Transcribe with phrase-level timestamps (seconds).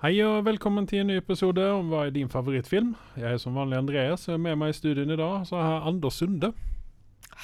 [0.00, 2.94] Hei og velkommen til en ny episode om hva er din favorittfilm.
[3.20, 5.82] Jeg er som vanlig Andreas, og med meg i studien i dag så har jeg
[5.90, 6.48] Anders Sunde.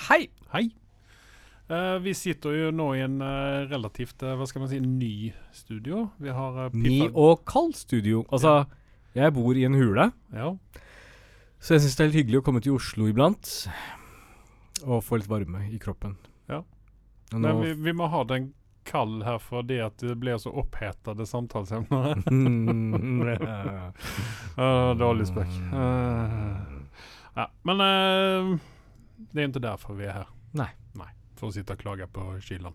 [0.06, 0.22] Hei!
[0.54, 0.62] Hei.
[1.68, 5.34] Eh, vi sitter jo nå i en eh, relativt eh, hva skal man si, ny
[5.52, 6.06] studio.
[6.22, 8.24] Vi har uh, Ny og kald studio.
[8.32, 8.62] Altså,
[9.18, 10.54] jeg bor i en hule, Ja.
[11.60, 13.52] så jeg syns det er litt hyggelig å komme til Oslo iblant.
[14.86, 16.16] Og få litt varme i kroppen.
[16.48, 16.62] Ja.
[17.34, 18.54] Og nå, Men vi, vi må ha den
[18.86, 22.16] kald her fordi at det blir så opphetede samtalesemner.
[22.30, 23.20] Mm,
[24.56, 25.52] uh, dårlig spøk.
[25.72, 26.56] Uh,
[27.36, 28.56] ja, men uh,
[29.32, 30.34] det er ikke derfor vi er her.
[30.56, 30.70] Nei.
[30.96, 32.74] Nei, For å sitte og klage på kylen.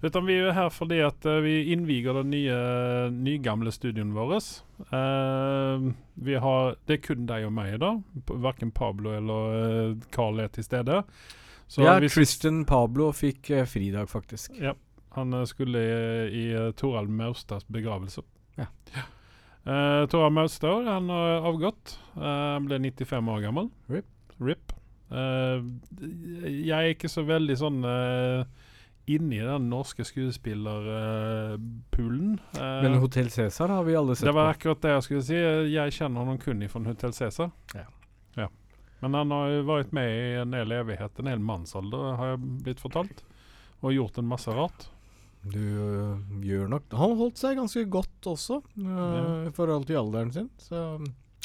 [0.00, 2.58] Utan vi er her fordi at eh, vi innviger den nye,
[3.10, 4.36] nygamle studioen vår.
[4.92, 8.04] Uh, vi har, det er kun deg og meg i dag.
[8.30, 11.00] Verken Pablo eller Carl er til stede.
[11.68, 14.54] Så ja, Christian Pablo fikk uh, fridag, faktisk.
[14.62, 14.76] Ja,
[15.18, 15.86] han eh, skulle i,
[16.42, 16.44] i
[16.78, 18.20] Toralv Maurstads begravelse.
[18.58, 18.66] Ja.
[19.68, 21.98] Uh, Toralv Maurstad han har avgått.
[22.16, 22.22] Uh,
[22.56, 23.66] han ble 95 år gammel.
[23.92, 24.08] Rip.
[24.40, 24.66] Rip.
[25.12, 25.58] Uh,
[26.44, 28.44] jeg er ikke så veldig sånn uh,
[29.08, 32.40] inni den norske skuespillerpoolen.
[32.56, 35.38] Uh, Men Hotell Cæsar har vi alle sett det var akkurat det jeg skulle si.
[35.72, 37.48] Jeg kjenner ham kun fra Hotell Cæsar.
[37.74, 37.86] Ja.
[38.36, 38.48] Ja.
[39.00, 42.38] Men han har jo vært med i en hel evighet, en hel mannsalder, har jeg
[42.66, 43.18] blitt fortalt.
[43.80, 44.88] Og gjort en masse rart.
[45.52, 50.32] Du øh, gjør nok Han holdt seg ganske godt også, øh, i forhold til alderen
[50.32, 50.50] sin.
[50.58, 50.82] Så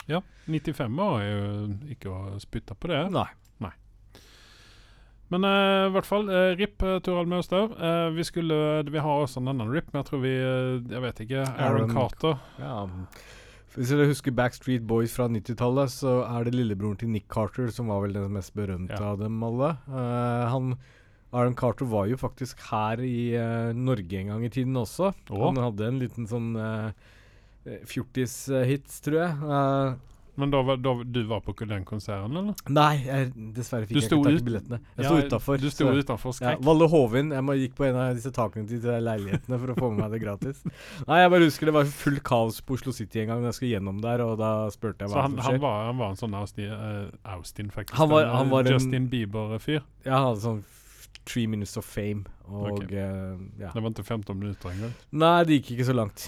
[0.10, 3.06] Ja, 95 år er jo ikke å spytte på det.
[3.16, 3.28] nei.
[5.34, 7.72] Men eh, i hvert fall, uh, RIP Torald Maustad.
[8.14, 10.34] Vi skulle Vi har også en annen RIP, men jeg tror vi
[10.94, 11.46] Jeg vet ikke.
[11.58, 12.36] Aaron, Aaron- Carter.
[12.60, 12.84] Ja.
[13.74, 17.88] Hvis dere husker Backstreet Boys fra 90-tallet, så er det lillebroren til Nick Carter som
[17.90, 19.14] var vel den mest berømte Ja.
[19.16, 19.72] av dem alle.
[19.88, 20.76] Uh, han
[21.34, 25.12] Aaron Carter var jo faktisk her i uh, Norge en gang i tiden også.
[25.34, 25.48] Oh.
[25.50, 26.92] Han hadde en liten sånn uh,
[27.90, 29.38] fjortis-hits, tror jeg.
[29.44, 29.94] Uh,
[30.36, 32.56] Men da var, da, du var på den konserten, eller?
[32.74, 34.80] nei, jeg, dessverre Du fikk jeg ikke tak i billettene.
[34.98, 35.60] Jeg Ja, sto utafor.
[35.62, 36.64] Du sto utenfor Ja, skrekk.
[36.66, 37.30] Valle Hovin.
[37.38, 40.02] Jeg må, gikk på en av disse takene til de leilighetene for å få med
[40.02, 40.64] meg det gratis.
[41.06, 43.60] Nei, jeg bare husker det var full kaos på Oslo City en gang da jeg
[43.60, 45.62] skulle gjennom der, og da spurte jeg hva han, som han, skjer.
[45.68, 47.98] var, han var en sånn Austin, uh, Austin faktisk.
[48.02, 49.84] Han var- han var Justin Bieber-fyr.
[50.06, 50.64] Ja, han hadde sånn
[51.30, 52.90] Three Minutes of Fame, og okay.
[53.00, 53.72] eh, ja.
[53.74, 54.94] Det var ikke 15 minutter engang.
[55.12, 56.28] Nei, det gikk ikke så langt.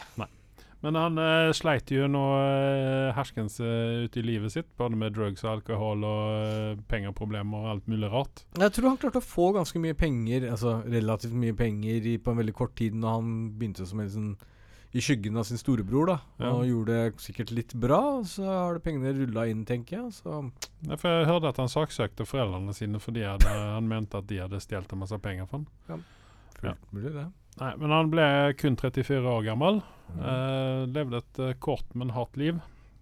[0.85, 5.15] Men han eh, sleit jo nå eh, herskens eh, ute i livet sitt, både med
[5.15, 8.43] drugs og alkohol og eh, pengeproblemer og alt mulig rart.
[8.59, 12.35] Jeg tror han klarte å få ganske mye penger, altså relativt mye penger, i, på
[12.35, 14.35] en veldig kort tid når han begynte som en sånn
[14.95, 16.17] i skyggen av sin storebror, da.
[16.39, 16.51] Ja.
[16.55, 20.13] Og gjorde det sikkert litt bra, og så har det pengene rulla inn, tenker jeg.
[20.21, 20.37] Så
[20.85, 24.39] Ja, for jeg hørte at han saksøkte foreldrene sine fordi hadde, han mente at de
[24.39, 26.05] hadde stjålet en masse penger fra han.
[26.55, 27.27] fullt mulig, det.
[27.59, 28.27] Nei, men han ble
[28.59, 29.81] kun 34 år gammel.
[30.13, 30.21] Mm.
[30.31, 32.59] Eh, levde et eh, kort, men hardt liv.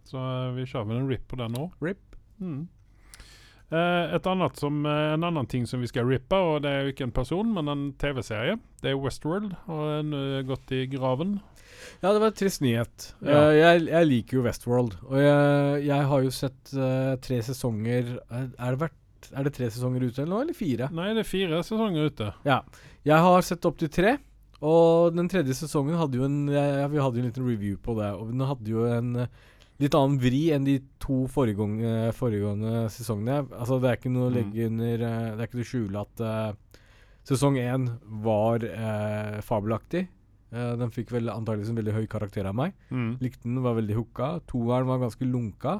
[0.09, 1.67] Så eh, vi kjører vel en rip på den nå.
[1.81, 2.17] Rip.
[2.41, 2.67] Mm.
[3.73, 6.83] Eh, et annet som, eh, en annen ting som vi skal rippe, og det er
[6.83, 8.59] jo ikke en person, men en TV-serie.
[8.83, 11.39] Det er Westworld, og er nå gått i graven.
[12.03, 13.07] Ja, det var en trist nyhet.
[13.21, 13.37] Ja.
[13.49, 18.11] Uh, jeg, jeg liker jo Westworld, og jeg, jeg har jo sett uh, tre sesonger
[18.17, 20.89] er, er, det vært, er det tre sesonger ute eller noe, eller fire?
[20.91, 22.29] Nei, det er fire sesonger ute.
[22.47, 22.59] Ja.
[23.07, 24.17] Jeg har sett opp til tre,
[24.63, 27.97] og den tredje sesongen hadde jo en ja, Vi hadde jo en liten review på
[27.97, 29.33] det, og den hadde jo en eh,
[29.83, 33.41] litt annen vri enn de to foregående, foregående sesongene.
[33.57, 34.37] Altså, det er ikke noe å Mm.
[34.37, 36.79] legge under Det er ikke noe skjule at uh,
[37.27, 37.89] sesong én
[38.23, 38.63] var
[39.43, 40.05] fabelaktig.
[40.53, 42.75] Eh, den fikk vel antakeligvis en veldig høy karakter av meg.
[42.93, 43.15] Mm.
[43.23, 44.29] Likte den, var veldig hooka.
[44.49, 45.79] Toeren var ganske lunka.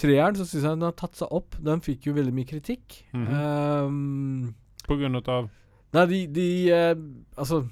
[0.00, 1.56] Treeren så syns jeg den har tatt seg opp.
[1.64, 3.02] Den fikk jo veldig mye kritikk.
[3.12, 3.86] Mm -hmm.
[3.86, 4.54] um,
[4.86, 5.48] På grunn av
[5.92, 6.96] nei, de, de uh,
[7.36, 7.66] Altså,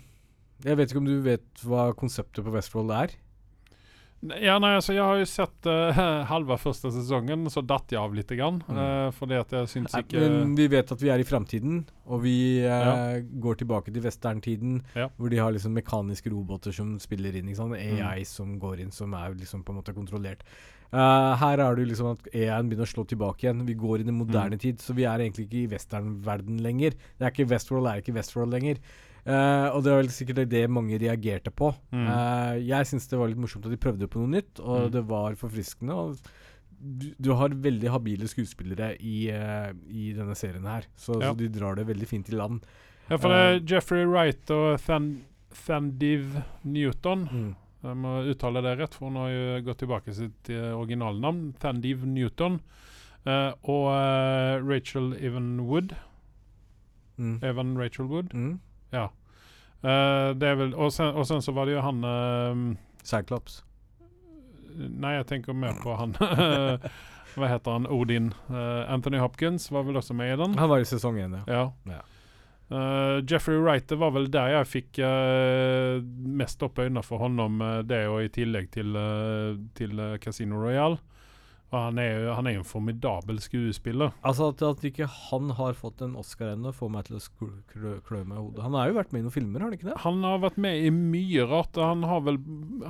[0.65, 3.11] jeg vet ikke om du vet hva konseptet på Westworld er?
[4.41, 5.99] Ja, nei, altså, jeg har jo sett uh,
[6.33, 8.31] halve første sesongen, så datt jeg av litt.
[8.35, 8.79] Grann, Mm.
[8.79, 12.23] uh, fordi at jeg syns ikke Men vi vet at vi er i framtiden, og
[12.25, 12.95] vi uh, Ja.
[13.21, 15.09] går tilbake til westerntiden, Ja.
[15.19, 17.49] hvor de har liksom mekaniske roboter som spiller inn.
[17.53, 17.77] Ikke sant?
[17.77, 18.01] Mm.
[18.07, 20.41] AI som går inn, som er liksom på en måte kontrollert.
[20.95, 23.65] Uh, her er det liksom at AI-en begynner å slå tilbake igjen.
[23.67, 24.61] Vi går inn i moderne Mm.
[24.61, 26.91] tid, så vi er egentlig ikke i westernverden lenger.
[27.19, 28.79] Det er ikke Westworld er ikke Westworld lenger.
[29.25, 31.71] Eh, og det var vel sikkert det mange reagerte på.
[31.95, 32.07] Mm.
[32.07, 34.91] Uh, jeg syns det var litt morsomt at de prøvde på noe nytt, og Mm.
[34.93, 36.19] det var forfriskende.
[36.85, 41.33] Du, du har veldig habile skuespillere i, uh, i denne serien her, så, Ja.
[41.33, 42.61] så de drar det veldig fint i land.
[43.09, 45.25] Ja, for det er Jeffrey Wright og Than
[45.67, 47.25] Thandiv Newton.
[47.33, 47.57] Mm.
[47.85, 51.55] Jeg må uttale det rett, for hun har jo gått tilbake sitt originalnavn.
[51.61, 52.61] Thandiv Newton.
[53.27, 53.89] Og
[54.65, 55.93] Rachel Evan Wood.
[57.19, 57.39] Mm.
[57.45, 58.33] Evan Rachel Wood.
[58.95, 59.11] Ja.
[59.85, 62.63] Uh, det er vel, og sen, og sen så var det jo han uh,
[63.05, 63.61] Cyclops.
[64.75, 66.17] Nei, jeg tenker mer på han
[67.35, 67.87] Hva heter han?
[67.91, 68.33] Odin.
[68.49, 70.57] Uh, Anthony Hopkins var vel også med i den?
[70.59, 71.69] Han var i sesong én, ja.
[71.91, 72.01] Ja.
[72.71, 76.01] Eh, Jeffrey Wright, det var vel der jeg fikk uh,
[76.41, 78.97] mest opp øynene for honom, eh, det og i tillegg til,
[79.77, 80.99] til Casino Royale.
[81.75, 84.13] Og han er jo han er en formidabel skuespiller.
[84.23, 87.49] Altså At, at ikke han har fått en Oscar ennå, får meg til å klø,
[87.73, 88.63] klø, klø meg i hodet.
[88.63, 89.97] Han har jo vært med i noen filmer, har han ikke det?
[90.05, 91.81] Han har vært med i mye rart.
[91.83, 92.39] Han har vel,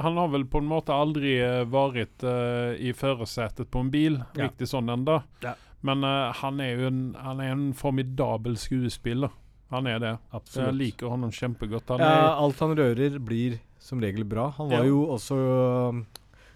[0.05, 4.21] han har vel på en måte aldri eh, vært uh, i førersetet på en bil,
[4.37, 4.49] Ja.
[4.51, 5.23] riktig sånn ennå.
[5.47, 5.55] Ja.
[5.85, 9.33] Men uh, han er jo en, han er en formidabel skuespiller.
[9.73, 10.13] Han er det.
[10.37, 10.69] Absolutt.
[10.69, 11.89] Jeg liker honom kjempegodt.
[11.97, 14.51] Han ja, alt han rører, blir som regel bra.
[14.59, 14.91] Han var Ja.
[14.93, 15.39] jo også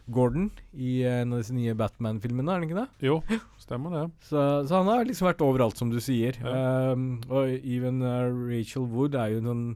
[0.08, 3.08] Gordon i en av disse nye Batman-filmene, er det ikke det?
[3.08, 3.18] jo,
[3.60, 4.04] stemmer det.
[4.30, 6.38] Så, så han har liksom vært overalt, som du sier.
[6.40, 6.94] Ja.
[6.94, 9.68] Um, og even uh, Rachel Wood er jo en sånn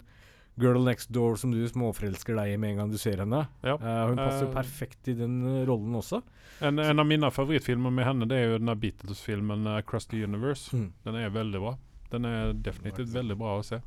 [0.60, 3.44] girl next door som du småforelsker deg i med en gang du ser henne.
[3.64, 3.76] Ja.
[3.80, 5.38] Uh, hun passer uh, perfekt i den
[5.68, 6.22] rollen også.
[6.62, 10.20] En, en av mine favorittfilmer med henne Det er jo den Beatles-filmen uh, 'Across the
[10.24, 10.72] Universe'.
[10.76, 10.92] Mm.
[11.04, 11.76] Den er veldig bra.
[12.12, 13.80] Den er definitivt veldig bra å se.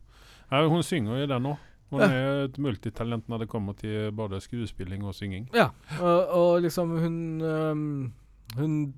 [0.49, 1.71] Hun synger jo den òg.
[1.91, 2.07] Hun Ja.
[2.09, 5.47] er et multitalent når det kommer til både skuespilling og synging.
[5.53, 8.13] Ja, og, og liksom hun um,
[8.57, 8.93] Hun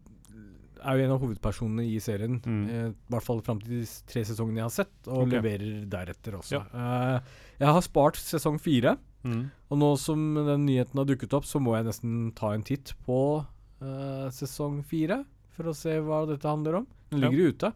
[0.83, 2.37] er jo en av hovedpersonene i serien.
[2.45, 2.63] Mm.
[2.69, 5.39] eh, I hvert fall fram til de tre sesongene jeg har sett, og okay.
[5.39, 6.59] leverer deretter også.
[6.61, 6.63] Ja.
[7.17, 7.21] Eh,
[7.59, 8.97] jeg har spart sesong fire,
[9.27, 9.49] Mm.
[9.73, 12.93] og nå som den nyheten har dukket opp, så må jeg nesten ta en titt
[13.05, 13.43] på
[13.81, 15.23] eh, sesong fire
[15.57, 16.85] for å se hva dette handler om.
[17.11, 17.71] Den ligger jo ute.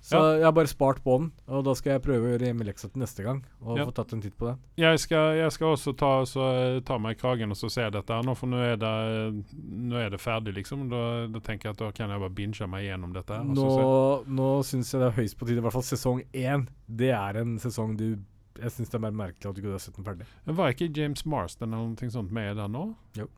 [0.00, 2.88] Så jeg har bare spart på den, og da skal jeg prøve å gjøre hjemmeleksa
[2.88, 3.42] til neste gang.
[3.60, 3.84] Og Ja.
[3.84, 4.56] få tatt en titt på den.
[4.80, 8.08] Jeg, skal, jeg skal også ta, så, ta meg i kragen og så se dette
[8.16, 10.88] her nå, for nå er det, nå er det ferdig, liksom.
[10.88, 13.44] Da, da tenker jeg at da kan jeg bare binge meg gjennom dette her.
[13.44, 16.66] Nå, nå syns jeg det er høyst på tide, i hvert fall sesong én.
[16.88, 18.16] Det er en sesong du
[18.60, 20.26] Jeg syns det er mer merkelig at du ikke har sett den ferdig.
[20.44, 22.94] Men Var ikke James Marston eller noe sånt med der nå?
[23.16, 23.28] Jo.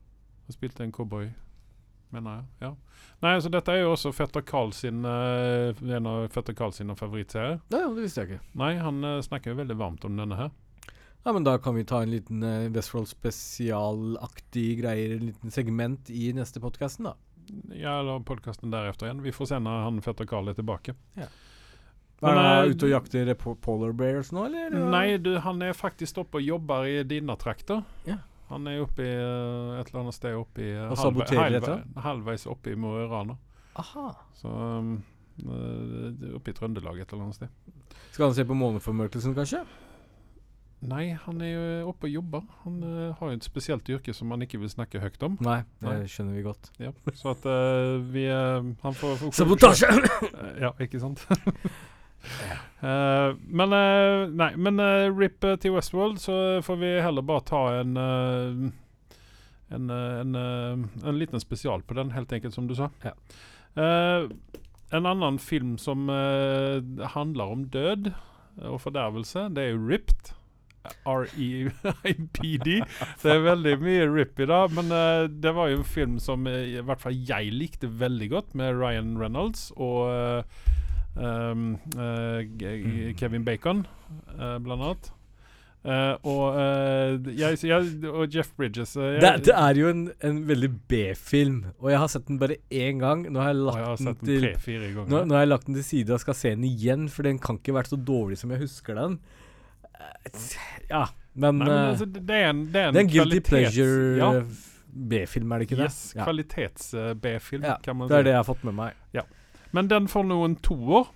[0.46, 1.28] Han spilte en cowboy,
[2.14, 2.46] mener jeg.
[2.66, 2.72] Ja.
[3.22, 6.96] Nei, så dette er jo også Fetter Carl sin uh, en av Fetter Carl sine
[6.98, 7.60] favorittserier.
[7.72, 8.56] Ja, ja, det visste jeg ikke.
[8.62, 10.52] Nei, han uh, snakker jo veldig varmt om denne her.
[11.22, 16.10] Ja, men Da kan vi ta en liten uh, Westfold spesialaktig greier, en liten segment
[16.10, 17.16] i neste podkasten, da.
[17.74, 19.22] Ja, eller podkasten deretter igjen.
[19.22, 20.94] Vi får se når han Fetter Carl er tilbake.
[21.18, 21.30] Ja.
[22.22, 24.76] Er han eh, ute og jakter polar bears nå, eller?
[24.92, 27.82] Nei, du, han er faktisk oppe og jobber i dine trakter.
[28.06, 28.20] Ja.
[28.52, 32.02] Han er oppe i uh, et eller annet sted oppe i uh, Og saboterer halvve-
[32.04, 33.38] halvveis oppe i Mo i Rana.
[33.80, 34.10] Aha.
[34.36, 34.90] Så um,
[35.40, 37.48] eh, Oppe i Trøndelag et eller annet sted.
[38.12, 39.62] Skal han se på måneformørkelsen, kanskje?
[40.82, 42.42] Nei, han er jo oppe og jobber.
[42.64, 45.38] Han uh, har jo et spesielt yrke som han ikke vil snakke høyt om.
[45.46, 46.08] Nei, det Nei.
[46.10, 46.72] skjønner vi godt.
[46.82, 49.88] Ja, så at uh, vi uh, Han får, får Sabotasje!
[50.60, 51.22] Ja, ikke sant?
[52.82, 56.34] Eh, men uh, Nei, men uh, RIP til Westworld, så
[56.66, 57.96] får vi heller bare ta en
[59.72, 62.90] en, en, en liten spesial på den, helt enkelt, som du sa.
[63.00, 63.14] Ja.
[64.92, 66.10] En annen film som
[67.14, 68.10] handler om død
[68.68, 70.34] og fordervelse, det er jo Ripped.
[71.08, 72.68] R-E-I-P-D.
[73.22, 74.92] Det er veldig mye RIP i dag, men
[75.40, 79.16] det var jo en film som i hvert fall jeg likte veldig godt, med Ryan
[79.16, 80.52] Reynolds og
[81.16, 81.78] um,
[83.18, 83.86] Kevin Bacon,
[84.38, 85.12] eh, blant annet.
[85.82, 88.92] Uh, og, uh, jeg, jeg, og Jeff Bridges.
[88.94, 92.38] uh, Det, jeg, det er jo en, en veldig B-film, og jeg har sett den
[92.38, 93.24] bare én gang.
[93.26, 95.86] Nå har jeg lagt har den til tre-fire nå, nå har jeg lagt den til
[95.88, 98.62] side og skal se den igjen, for den kan ikke være så dårlig som jeg
[98.62, 99.18] husker den.
[100.86, 103.42] Ja, men, Nei, men altså, det er en, det er en, det er en guilty
[103.50, 104.30] pleasure Ja,
[104.92, 105.90] B-film, er det ikke det?
[105.90, 106.26] yes, Ja.
[106.28, 108.94] kvalitets-B-film, Ja, kan man Det er det jeg har fått med meg.
[109.72, 111.10] Men den får nå en toer.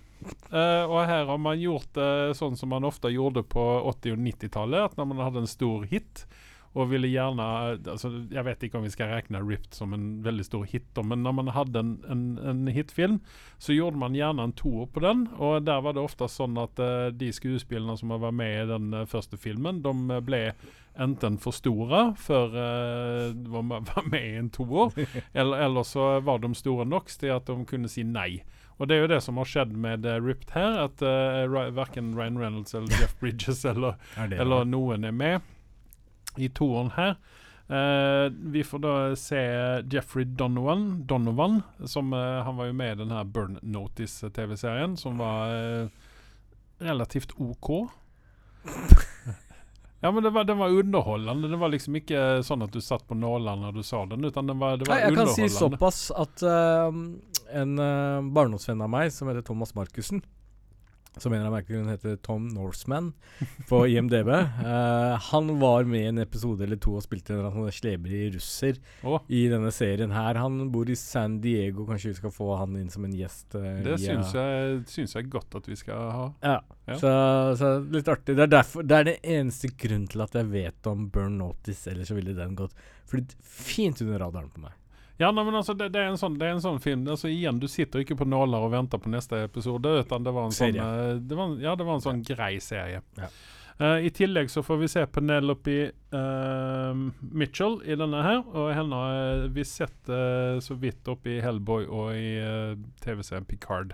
[0.49, 4.23] Uh, og her har man gjort det sånn som man ofte gjorde på 80- og
[4.25, 4.91] 90-tallet.
[4.91, 6.25] At når man hadde en stor hit
[6.77, 7.45] og ville gjerne
[7.89, 11.25] altså, Jeg vet ikke om vi skal regne Ripped som en veldig stor hit, men
[11.25, 13.21] når man hadde en, en, en hitfilm,
[13.59, 15.27] så gjorde man gjerne en toer på den.
[15.41, 18.91] Og der var det ofte sånn at uh, de skuespillerne som var med i den
[18.93, 20.43] uh, første filmen, de eh, ble
[21.01, 24.93] enten for store før uh, de var med i en toer,
[25.39, 28.43] eller, eller så var de store nok til at de kunne si nei.
[28.77, 32.13] Og det er jo det som har skjedd med uh, Ripped her, at uh, verken
[32.19, 35.53] Ryan Reynolds eller Jeff Bridges eller, Er eller noen er med
[36.37, 37.17] i toeren her.
[37.67, 39.39] Uh, vi får da se
[39.91, 45.19] Jeffrey Donovan, Donovan som uh, Han var jo med i den her Burn Notice-TV-serien, som
[45.19, 45.89] var uh,
[46.79, 47.89] relativt OK.
[50.01, 51.49] Ja, men det var, den var underholdende.
[51.49, 54.47] Det var liksom ikke sånn at du satt på nålene når du sa den, utan
[54.47, 59.11] den var, det var Nei, jeg kan si såpass at en uh, barndomsvenn av meg
[59.15, 60.21] som heter Thomas Markussen
[61.21, 63.13] som en av merkene heter Tom Norseman
[63.71, 64.29] på IMDb.
[64.29, 68.81] Uh, han var med i en episode eller to og spilte en sånn slebrig russer
[69.07, 69.23] oh.
[69.29, 70.39] i denne serien her.
[70.43, 73.49] Han bor i San Diego, kanskje vi skal få han inn som en gjest?
[73.57, 76.31] Uh, det i, syns eh, jeg, syns jeg godt at vi skal ha.
[76.45, 76.59] Ja.
[76.87, 76.99] Ja.
[77.01, 77.13] Så,
[77.59, 78.37] så litt artig.
[78.39, 81.89] Det er, derfor, det er det eneste grunnen til at jeg vet om Burn Notice,
[81.91, 82.77] ellers så ville den gått
[83.43, 84.77] fint under radaren på meg.
[85.19, 87.31] Ja, nei, men altså, det, det, er en sånn, det er en sånn film altså
[87.33, 89.95] Igjen, du sitter ikke på nåler og venter på neste episode.
[90.05, 90.89] Utan det var en sånn Serie.
[91.13, 93.01] eh, det var, en- Ja, det var en sånn grei serie.
[93.17, 93.31] Ja.
[93.79, 98.39] Uh, I tillegg så får vi se Penelope uh, Mitchell i denne her.
[98.57, 102.73] Og henne har vi sett eh, så vidt oppe i Hellboy og i eh,
[103.05, 103.93] TV-serien Picard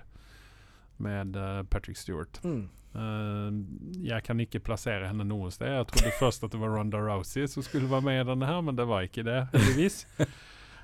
[1.02, 2.38] med eh, Patrick Stewart.
[2.46, 3.50] Eh,
[4.06, 5.66] jeg kan ikke plassere henne noe sted.
[5.74, 8.62] Jeg trodde først at det var Ronda Rousey som skulle være med i denne her,
[8.62, 10.04] men det var ikke det, heldigvis.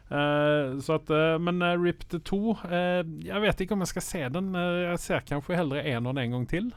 [0.09, 4.07] Eh, så at, eh, men uh, Ripped 2 eh, Jeg vet ikke om jeg skal
[4.07, 4.55] se den.
[4.57, 6.71] Eh, jeg ser kanskje heller eneren en gang til.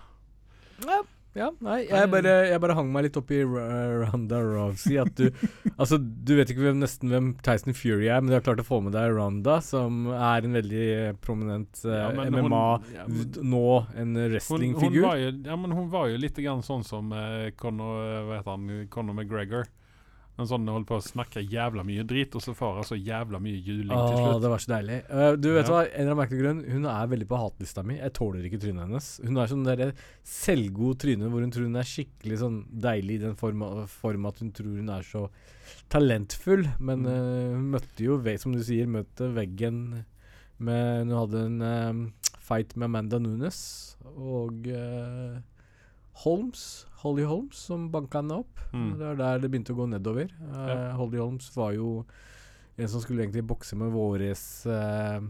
[1.31, 4.97] Ja, nei, jeg bare, jeg bare hang meg litt opp i Ronda Rousey.
[4.99, 5.29] At du
[5.79, 8.65] Altså, du vet ikke hvem, nesten hvem Tyson Fury er, men du har klart å
[8.67, 12.41] få med deg Ronda, som er en veldig eh, prominent uh, Ja, MMA,
[12.83, 13.63] hun- ja, men- nå
[13.95, 15.05] en Hun, hun, wrestlingfigur.
[15.07, 18.41] var jo, ja, men hun var jo litt grann sånn som uh, Conor, eh, hva
[18.41, 19.71] heter han, Conor McGregor.
[20.41, 23.39] En sånn holdt på å snakke jævla mye drit, og så får hun så jævla
[23.41, 24.41] mye juling til Åh, slutt.
[24.41, 24.97] det var så deilig.
[25.11, 25.71] Uh, du vet Ja.
[25.71, 27.97] hva, en eller annen merkelig grunn, hun er veldig på hatlista mi.
[28.01, 29.09] Jeg tåler ikke trynet hennes.
[29.23, 29.91] Hun er sånn derre
[30.25, 34.39] selvgod tryne hvor hun tror hun er skikkelig sånn deilig i den form, form at
[34.43, 35.27] hun tror hun er så
[35.89, 36.67] talentfull.
[36.79, 37.07] Men Mm.
[37.07, 40.05] eh, hun møtte jo, som du sier, møtte veggen
[40.59, 45.39] med Hun hadde en eh, fight med Amanda Nunes og eh,
[46.23, 48.59] Holmes, Holly Holmes, som banka henne opp.
[48.73, 48.89] Mm.
[48.97, 50.33] Det var der det begynte å gå nedover.
[50.41, 50.79] Uh, Ja.
[50.99, 52.01] Holly Holmes var jo
[52.77, 55.21] en som skulle egentlig bokse med våres uh,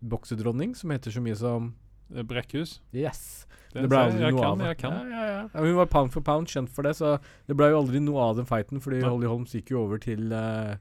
[0.00, 1.74] boksedronning, som heter så mye som
[2.14, 2.80] Eh, Brekkhus.
[2.92, 3.46] Yes.
[3.72, 4.66] Det, Det ble jeg, aldri jeg noe kan, av.
[4.66, 4.92] Jeg kan.
[4.94, 5.64] Ja, ja, ja.
[5.64, 7.16] Hun var pound for pound kjent for det, så
[7.48, 9.02] det ble jo aldri noe av den fighten, fordi.
[9.04, 10.76] Holly Holmes gikk jo over til uh,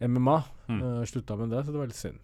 [0.00, 0.42] MMA.
[0.72, 0.84] Mm.
[1.04, 2.20] slutta med det, så det var litt synd.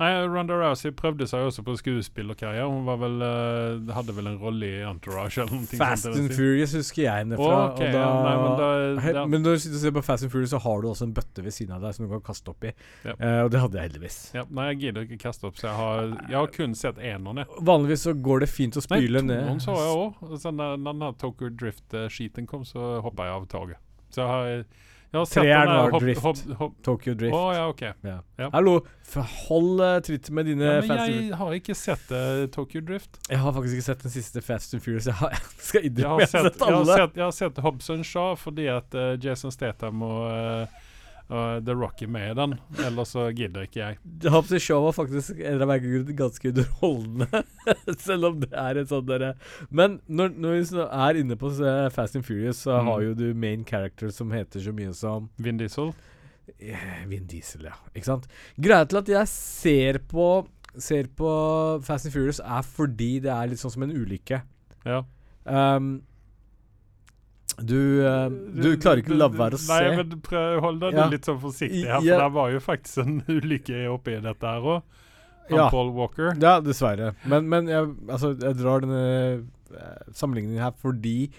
[0.00, 2.66] Nei, Ronda Rousey prøvde seg også på skuespillerkarriere.
[2.70, 6.16] Hun var vel, uh, hadde vel en rolle i Entourage eller noe Fast sånt.
[6.16, 6.32] and.
[6.36, 7.58] Furious husker jeg henne fra.
[7.72, 10.22] Ok, og da, ja, nei, men da- He- da- men når du ser på Fast
[10.24, 12.20] and Furious, så har du også en bøtte ved siden av deg som du kan
[12.32, 12.72] kaste opp i.
[13.04, 13.12] Ja.
[13.20, 14.18] Uh, og det hadde jeg heldigvis.
[14.34, 17.34] Ja, nei, jeg gidder ikke kaste opp, så jeg har, jeg har kun sett eneren.
[17.42, 19.44] ned Vanligvis så går det fint å Nei, spyle ned.
[19.44, 20.42] toeren så jeg òg.
[20.42, 23.76] Da når Tokyo Drift-skiten kom, så hoppa jeg av toget.
[24.10, 24.64] Så jeg har,
[25.24, 26.20] sett Treeren var hopp- Drift.
[26.22, 27.34] hopp- hopp- Tokyo Drift.
[27.34, 27.80] Oh, ja, OK.
[28.04, 28.18] Ja.
[28.38, 28.48] Ja.
[28.52, 28.74] Hallo,
[29.48, 33.16] hold uh, tritt med dine Ja, men and jeg har ikke sett uh, Tokyo Drift.
[33.30, 35.06] Jeg har faktisk ikke sett den siste Fast and Furious.
[35.08, 36.98] Jeg, har, jeg skal Jeg innrømme har jeg sett, jeg har alle.
[37.00, 40.84] sett, jeg har sett Hobson Shaw fordi at uh, Jason Statham og, eh,
[41.28, 42.54] og The Rock er med i den.
[42.86, 43.98] Ellers så gidder ikke jeg.
[44.32, 47.42] Hobbs Show var faktisk en av grunn ganske underholdende,
[48.00, 49.34] selv om det er et sånt derre
[49.70, 51.50] Men når, når vi er inne på
[51.92, 52.86] Fast and Furious, så Mm.
[52.92, 55.92] har jo du main character som heter så mye som Vin Diesel.
[56.58, 57.74] eh, Vin Diesel, ja.
[57.94, 58.26] Ikke sant?
[58.56, 60.46] Greia til at jeg ser på
[60.78, 61.28] Ser på
[61.82, 64.42] Fast and Furious, er fordi det er litt sånn som en ulykke.
[64.86, 65.00] Ja.
[65.48, 66.02] Um,
[67.64, 68.28] du, eh,
[68.62, 69.72] du klarer ikke å la være å se.
[69.72, 71.08] Nei, men prøv å holde deg Ja.
[71.08, 72.18] litt sånn forsiktig her, for Ja.
[72.22, 74.82] det var jo faktisk en ulykke oppi dette her òg.
[75.50, 75.70] Ja.
[75.70, 76.34] Paul Walker.
[76.38, 77.14] Ja, dessverre.
[77.24, 81.30] Men, men jeg, altså, jeg drar denne eh, sammenligningen her fordi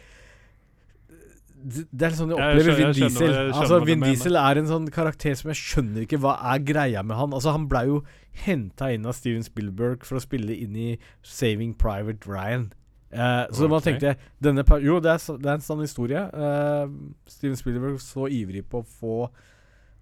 [1.60, 3.28] det, er sånn jeg Jeg opplever skjønner- Vin skjønner- Diesel.
[3.28, 4.00] skjønner altså, Vin.
[4.08, 7.32] Diesel er en sånn karakter som jeg skjønner ikke hva er greia med han.
[7.36, 8.04] Altså, han blei jo
[8.46, 12.72] henta inn av Steven Spielberg for å spille inn i Saving Private Ryan.
[13.12, 16.20] Eh, så man tenkte denne Jo, det er, det er en sann historie.
[16.30, 16.88] Eh,
[17.28, 19.30] Steven Spielberg så ivrig på å få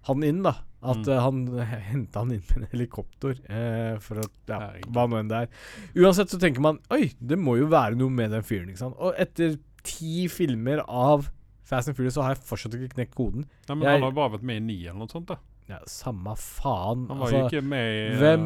[0.08, 0.54] han inn, da.
[0.80, 1.08] At Mm.
[1.08, 3.34] uh, han henta han inn med en helikopter.
[3.50, 5.48] Eh, for at Ja, hva nå enn det er.
[5.96, 8.68] Uansett så tenker man Oi, det må jo være noe med den fyren.
[8.70, 8.94] ikke sant?
[9.00, 11.30] Og etter ti filmer av
[11.64, 13.44] Fast and Furious så har jeg fortsatt ikke knekt koden.
[13.68, 15.26] Nei, men Jeg- Han har bare vært med i ni eller noe sånt.
[15.26, 15.36] da
[15.68, 17.02] Ja, Samme faen.
[17.10, 18.44] Han var altså, jo ikke med i eh, hvem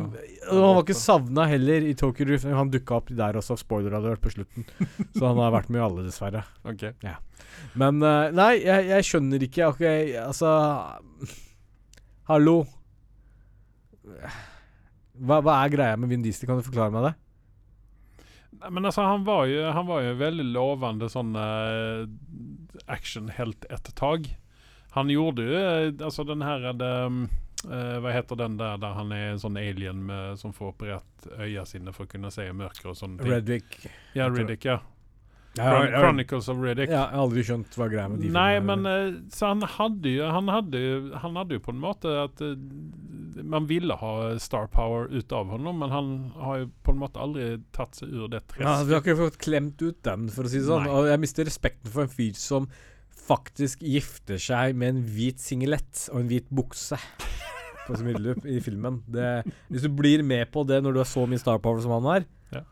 [0.49, 2.49] Han var ikke savna heller i Tokyo Drift.
[2.51, 4.67] Han dukka opp der også, spoiler hadde vært på slutten.
[5.15, 6.43] Så han har vært med i alle, dessverre.
[6.67, 6.89] Ok.
[7.79, 9.71] Men uh, nei, jeg, jeg skjønner ikke.
[9.71, 9.85] Ok,
[10.25, 10.51] altså
[12.27, 12.57] Hallo.
[14.03, 16.51] Hva, hva er greia med Vin Diesel?
[16.51, 17.15] Kan du forklare meg det?
[18.59, 22.03] Nei, Men altså, han var jo, han var jo veldig lovende sånn uh,
[22.91, 24.33] actionhelt et tag.
[24.93, 27.23] Han gjorde jo eh, altså den um,
[27.65, 31.29] eh, Hva heter den der der han er en sånn alien med, som får operert
[31.39, 33.33] øya sine for å kunne se i mørket og sånne ting?
[33.33, 33.79] Reddick.
[34.15, 34.81] ja, Reddick ja.
[35.55, 36.01] Ja, Chron ja, ja.
[36.01, 36.89] Chronicles of Riddick.
[36.89, 40.15] Ja, jeg har aldri skjønt hva greia med de Nei, men eh, Så han hadde
[40.15, 40.81] jo Han hadde
[41.21, 42.55] han hadde jo på en måte at uh,
[43.53, 46.09] man ville ha star power ut av honom, men han
[46.41, 47.47] har jo på en måte aldri
[47.77, 48.79] tatt seg ur det ja.
[48.85, 50.87] Vi har ikke fått klemt ut den, for å si det sånn.
[50.87, 50.93] Nei.
[50.95, 52.69] Og jeg mister respekten for en fyr som
[53.33, 56.99] faktisk gifter seg med en hvit singlet og en hvit bukse
[57.87, 59.01] på Smiddelup i filmen.
[59.11, 61.97] Det, hvis du blir med på det når du har så mye star power som
[61.99, 62.63] han har, Ja.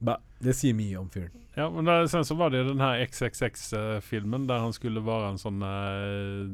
[0.00, 1.36] ba, det sier mye om fyren.
[1.58, 5.40] Ja, men da, sen så var det den her XXX-filmen der han skulle være en
[5.42, 6.46] sånn uh,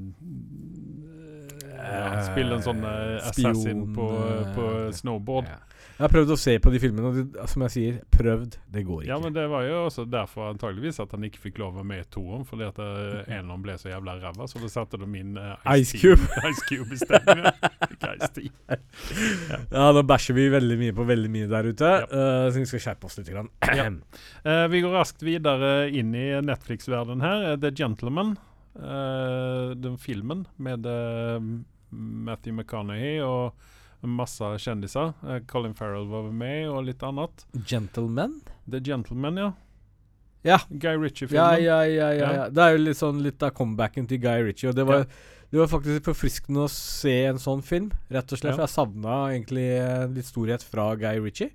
[1.76, 4.66] ja, Spille en sånn eh, assassin på, eh, på
[4.96, 5.48] snowboard.
[5.50, 5.62] Ja.
[5.96, 8.58] Jeg har prøvd å se på de filmene, og det, som jeg sier, prøvd.
[8.68, 9.08] Det går ikke.
[9.08, 11.88] Ja, men det var jo også derfor antageligvis at han ikke fikk lov å være
[11.88, 15.00] med i toeren, fordi at en av dem ble så jævla ræva, så da satte
[15.00, 16.20] de inn uh, Ice Cube.
[16.50, 17.54] Ice Cube i stedet.
[17.56, 18.76] ja.
[19.72, 22.10] Ja, nå bæsjer vi veldig mye på veldig mye der ute, Ja.
[22.12, 23.32] uh, så vi skal skjerpe oss litt.
[23.32, 23.48] Grann.
[23.64, 23.88] Ja.
[24.44, 27.46] Uh, vi går raskt videre inn i Netflix-verdenen her.
[27.52, 28.36] Eh, The Gentleman.
[28.76, 31.40] Uh, den filmen med eh,
[31.90, 33.54] Matthew McConaughey og
[34.06, 35.14] masse kjendiser.
[35.26, 37.46] Eh, Colin Farrell var med, og litt annet.
[37.66, 38.40] Gentleman?
[38.70, 39.52] The Gentleman, ja.
[40.46, 40.60] Ja.
[40.70, 41.36] Guy Ritchie-filmen.
[41.38, 42.32] ja, ja, ja, Ja.
[42.32, 42.48] ja.
[42.50, 44.68] Det er jo litt sånn litt av comebacken til Guy Ritchie.
[44.70, 45.06] Og det var,
[45.50, 48.54] det var faktisk forfriskende å se en sånn film, rett og slett.
[48.54, 51.50] For jeg savna egentlig eh, litt storhet fra Guy Ritchie.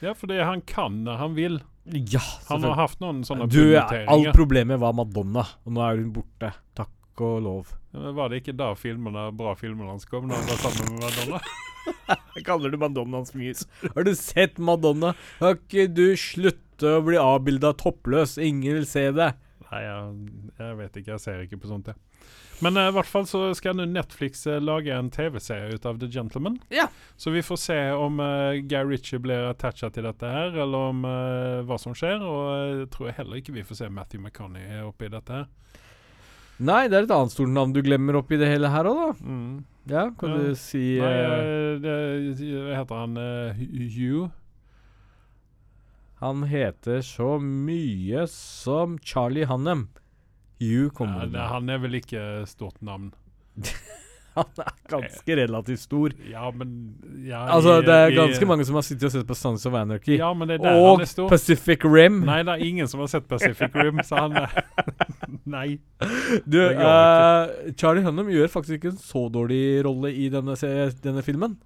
[0.00, 1.60] Ja, for det han kan når han vil.
[1.90, 6.12] Ja, Han har hatt noen sånne Du, alt problemet var Madonna, og nå er hun
[6.14, 6.52] borte.
[6.78, 7.72] Takk og lov.
[7.90, 10.28] Men Var det ikke da filmene, bra filmene hans kom?
[10.30, 11.40] Når han var sammen med Madonna?
[12.46, 13.66] Kaller du Madonnas mys?
[13.94, 15.14] Har du sett Madonna?
[15.40, 18.38] Har ikke du slutte å bli avbilda toppløs?
[18.38, 19.32] Ingen vil se det.
[19.70, 21.16] Nei, jeg, jeg vet ikke.
[21.16, 21.98] Jeg ser ikke på sånt, jeg.
[22.60, 26.00] Men eh, i hvert fall så skal nå Netflix eh, lage en TV-serie ut av
[26.00, 26.58] The Gentleman.
[26.74, 26.88] Ja.
[27.16, 31.06] Så vi får se om uh, Guy Ritchie blir attacha til dette her, eller om
[31.66, 32.22] hva som skjer.
[32.22, 35.48] Og jeg tror heller ikke vi får se Matthew McConney oppi dette her.
[36.60, 39.12] Nei, det er et annet stort navn du glemmer oppi det hele her òg, da.
[39.24, 39.64] Mm.
[39.90, 40.36] Ja, kan Ja.
[40.36, 41.94] du si Nei, eh, eh, det,
[42.52, 43.16] hva heter han?
[43.16, 43.62] uh,
[43.94, 44.28] Hugh?
[46.20, 49.86] Han heter så mye som Charlie Hannem.
[50.60, 53.14] Hugh kommer Ja, det, han er vel ikke stort navn.
[54.36, 56.12] Han er ganske relativt stor.
[56.30, 56.94] Ja, men
[57.26, 59.74] ja, Altså, det er i- ganske mange som har sittet og sett på Sons of
[59.74, 60.18] Anarchy.
[60.18, 61.28] Ja, men det er der og han er stor.
[61.32, 62.20] Pacific Rim.
[62.28, 64.38] Nei, det er ingen som har sett Pacific Rim, så han
[65.50, 65.78] Nei.
[66.46, 70.54] Du, uh, Charlie Hunnam gjør faktisk ikke en så dårlig rolle i denne,
[71.02, 71.56] denne filmen.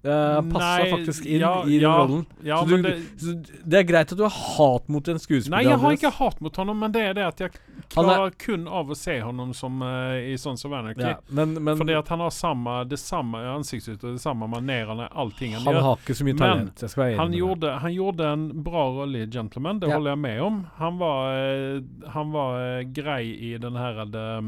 [0.00, 2.22] Uh, passer faktisk inn ja, i den ja, rollen.
[2.42, 3.34] Ja, så, du, det, så
[3.68, 5.58] det er greit at du har hat mot en skuespiller.
[5.58, 7.52] Nei, jeg har ikke hat mot honom, men det er det at jeg
[7.92, 11.04] klarer er- kun av å se honom som uh, i sånn som Anarchy.
[11.04, 15.52] ja, men, men Fordi at han har samme, det samme ansiktsuttrykket, det samme manerene, allting
[15.58, 15.86] han, han gjør.
[15.90, 16.84] har ikke så mye talent.
[16.88, 19.98] Enig Han gjorde, han gjorde en bra rolle i Gentleman, det Ja.
[19.98, 20.62] holder jeg med om.
[20.80, 21.82] Han var, eh,
[22.16, 24.40] han var eh, grei i den her eh,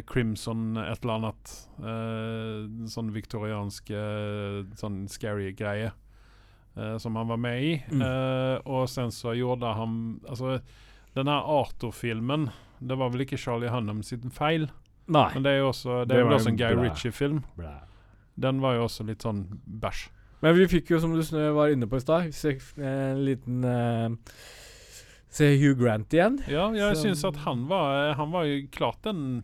[0.00, 1.52] Crimson et eller annet.
[1.82, 5.92] eh, sånn viktoriansk eh, sånn scary greie.
[6.76, 7.72] eh, som han var med i.
[7.92, 8.02] Mm.
[8.02, 10.60] Eh, og sen så gjorde han Altså,
[11.14, 12.48] den her Arthur-filmen
[12.80, 14.70] Det var vel ikke Charlie Hunnam sin feil,
[15.06, 15.28] Nei.
[15.34, 16.74] men det er jo også Det Det vel også en Guy.
[16.82, 17.42] Ritchie-film.
[18.40, 20.08] Den var jo også litt sånn bæsj.
[20.42, 22.32] Men vi fikk jo, som du var inne på i stad,
[22.80, 24.10] en liten uh,
[25.28, 26.40] Se Hugh Grant igjen.
[26.48, 29.42] Ja, jeg syns at han var Han var jo klart den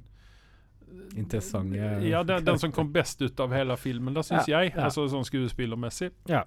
[1.17, 4.75] Interessante Ja, den, den som kom best ut av hele filmen, da syns Ja, jeg.
[4.77, 4.85] ja.
[4.87, 6.13] Altså sånn skuespillermessig.
[6.29, 6.45] Ja.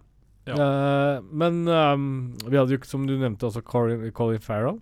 [0.47, 2.05] Eh, men um,
[2.47, 4.79] vi hadde jo, som du nevnte, også Colin, Colin Farrell,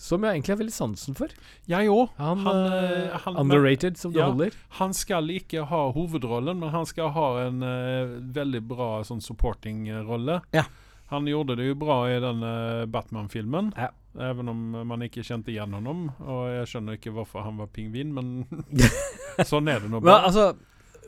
[0.00, 1.28] som jeg egentlig har veldig sansen for.
[1.68, 2.08] Jeg òg.
[2.16, 4.56] Han, Han, eh, han- Underrated, som det holder.
[4.80, 10.40] Han skal ikke ha hovedrollen, men han skal ha en uh, veldig bra sånn supporting-rolle.
[10.56, 10.64] Ja.
[11.12, 13.90] Han gjorde det jo bra i den eh, Batman-filmen, Ja.
[14.30, 16.06] even om man ikke kjente igjen honom.
[16.24, 18.46] Og jeg skjønner ikke hvorfor han var pingvin, men
[19.50, 20.54] sånn er det nå Men altså,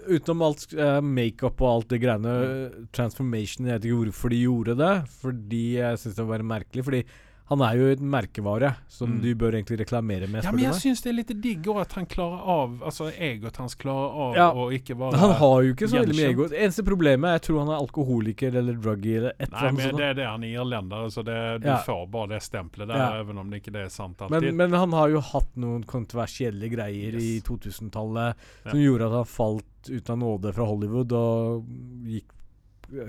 [0.06, 2.88] utenom alt uh, makeup og alt det greiene, mm.
[2.94, 6.84] transformation Jeg vet ikke hvorfor de gjorde det, fordi jeg syns det var merkelig.
[6.86, 7.02] Fordi
[7.48, 9.20] han er jo en merkevare som Mm.
[9.22, 10.42] du bør egentlig reklamere med.
[10.44, 13.56] Ja, men jeg syns det er litt digg òg at han klarer av Altså egoet
[13.56, 14.48] hans klarer av Ja.
[14.52, 16.48] å ikke være Han har jo ikke så veldig mye ego.
[16.50, 20.04] Eneste problemet er jeg tror han er alkoholiker eller druggy eller et Nei, men det
[20.10, 21.76] er det han er irlender, så det, du Ja.
[21.86, 23.20] får bare det stempelet der, Ja.
[23.20, 24.42] even om det ikke er sant alltid.
[24.42, 28.70] Men, men han har jo hatt noen kontroversielle greier i 2000-tallet Ja.
[28.70, 31.64] som gjorde at han falt ut av nåde fra Hollywood og
[32.06, 32.24] gikk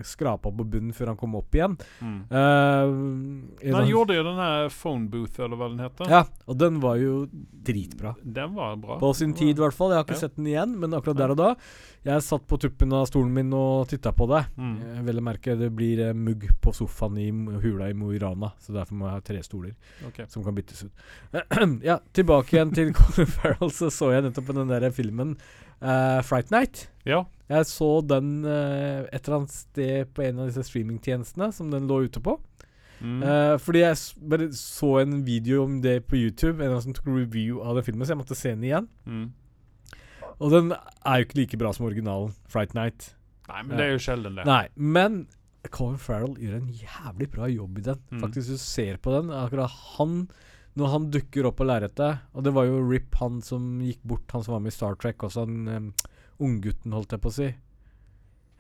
[0.04, 1.78] skrapa på bunnen før han kom opp igjen.
[2.02, 2.20] Mm.
[2.32, 6.10] Uh, Men han gjorde jo den her Phone Booth, eller hva den heter.
[6.12, 7.28] Ja, og den var jo
[7.68, 8.16] dritbra.
[8.24, 9.00] Den var bra.
[9.02, 9.92] På sin tid, i hvert fall.
[9.94, 10.24] Jeg har ikke Ja.
[10.28, 11.50] sett den igjen, men akkurat der og da
[12.06, 14.44] Jeg satt på tuppen av stolen min og titta på det.
[14.56, 14.76] Mm.
[14.84, 17.28] Jeg vil merke det blir eh, mugg på sofaen i
[17.64, 19.74] hula i Mo i Rana, så derfor må jeg ha tre stoler
[20.08, 20.28] okay.
[20.32, 21.08] som kan byttes ut.
[21.90, 25.36] ja, tilbake igjen til Colin Farrell, så så jeg nettopp den der filmen
[25.82, 26.88] eh, Fright Night.
[27.08, 27.26] Ja.
[27.50, 31.90] Jeg så den eh, et eller annet sted på en av disse streamingtjenestene som den
[31.90, 32.38] lå ute på.
[32.98, 33.20] Mm.
[33.22, 33.98] Uh, fordi jeg
[34.30, 37.86] bare så en video om det på YouTube, en av som tok review av den
[37.86, 38.88] filmen, så jeg måtte se den igjen.
[39.06, 39.28] Mm.
[40.38, 43.12] Og den er jo ikke like bra som originalen, Fright Night.
[43.48, 44.46] Nei, men det er jo sjelden, det.
[44.48, 45.22] Nei, men
[45.74, 48.02] Colin Farrell gjør en jævlig bra jobb i den.
[48.12, 48.22] Mm.
[48.24, 49.32] Faktisk, du ser på den.
[49.34, 50.28] Akkurat han
[50.78, 54.30] Når han dukker opp på lerretet Og det var jo Rip, han som gikk bort,
[54.32, 55.88] han som var med i Star Trek, også han um,
[56.38, 57.48] unggutten, holdt jeg på å si.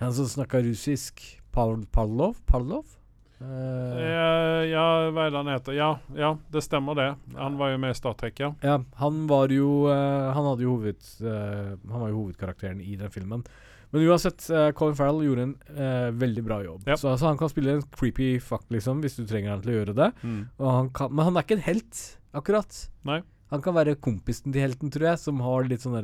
[0.02, 1.22] Han som snakka russisk.
[1.54, 2.40] Pavlov?
[2.50, 2.97] Pavlov?
[3.42, 5.76] Eh, Ja, hva er det han heter?
[5.78, 7.08] Ja, ja, det stemmer det.
[7.38, 8.52] Han var jo med i Star Trek, ja.
[8.66, 12.98] Ja, han var jo uh, Han hadde jo hoved, uh, Han var jo hovedkarakteren i
[13.00, 13.46] den filmen.
[13.94, 14.44] Men uansett,
[14.76, 16.82] Colin Farrell gjorde en veldig bra jobb.
[16.90, 16.98] Yep.
[17.00, 19.78] Så altså, han kan spille en creepy fuck, liksom, hvis du trenger han til å
[19.78, 20.08] gjøre det.
[20.28, 20.42] Mm.
[20.60, 22.02] Han kan, men han er ikke en helt,
[22.36, 22.82] akkurat.
[23.08, 23.22] Nei.
[23.54, 26.04] Han kan være kompisen til helten, tror jeg, som har litt sånne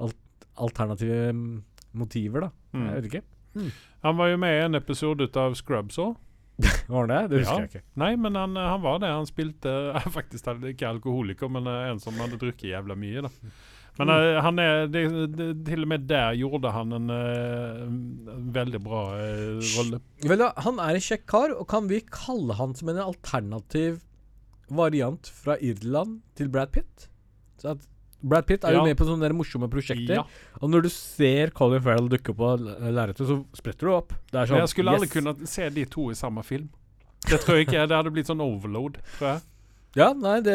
[0.00, 0.16] alt,
[0.56, 1.44] alternative mm,
[2.00, 2.50] motiver, da.
[2.72, 2.86] Mm.
[2.86, 3.22] Jeg vet ikke.
[4.06, 6.16] Han var jo med i en episode av Scrubs òg.
[6.90, 7.20] Var han det?
[7.30, 7.64] Det husker Ja.
[7.66, 7.82] jeg ikke.
[8.02, 9.08] Nei, men han, han var det.
[9.14, 9.74] Han spilte
[10.18, 13.22] faktisk ikke alkoholiker, men eh, en som hadde drukket jævla mye.
[13.26, 13.30] da
[13.98, 14.14] Men Mm.
[14.16, 15.00] eh, han er det,
[15.36, 19.98] det, Til og med der gjorde han en, eh, en veldig bra eh, rolle.
[20.24, 23.98] Vel, da, han er en kjekk kar, og kan vi kalle han som en alternativ
[24.70, 27.08] variant fra Irland til Brad Pitt?
[27.60, 27.86] Så at
[28.22, 28.78] Brad Pitt er Ja.
[28.78, 30.14] jo med på sånne der morsomme prosjekter.
[30.14, 30.24] Ja.
[30.60, 34.12] Og når du ser Colin Farrell dukke på l- lerretet, så spretter du opp.
[34.30, 36.68] Det er sånn jeg skulle aldri kunne se de to i samme film.
[37.28, 37.86] Det tror jeg ikke.
[37.88, 39.40] Det hadde blitt sånn overload, tror jeg.
[39.98, 40.54] Ja, nei, det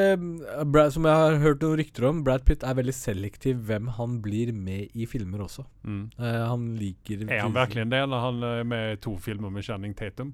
[0.71, 4.19] Brad, Som jeg har hørt noen rykter om, Brad Pitt er veldig selektiv hvem han
[4.24, 5.65] blir med i filmer også.
[5.84, 6.06] Mm.
[6.15, 9.67] Uh, han liker Er han virkelig det når han er med i to filmer med
[9.67, 10.32] Channing Tatum?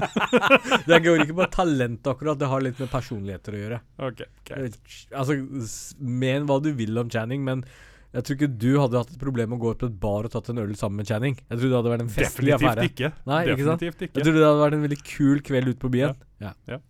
[0.88, 2.38] Det går ikke på talent, akkurat.
[2.40, 3.80] Det har litt med personligheter å gjøre.
[4.08, 4.80] Ok, greit.
[4.80, 5.36] Eh, Altså,
[6.00, 7.64] Men hva du vil om Channing, men
[8.10, 10.26] jeg tror ikke du hadde hatt et problem med å gå ut på et bar
[10.26, 11.36] og tatt en øl sammen med Channing.
[11.44, 12.88] Jeg tror det hadde vært en festlig Definitivt affære.
[12.90, 13.10] ikke.
[13.30, 13.84] Nei, ikke sant?
[13.84, 16.16] Definitivt Jeg tror det hadde vært en veldig kul kveld ute på byen.
[16.42, 16.80] Ja, Ja.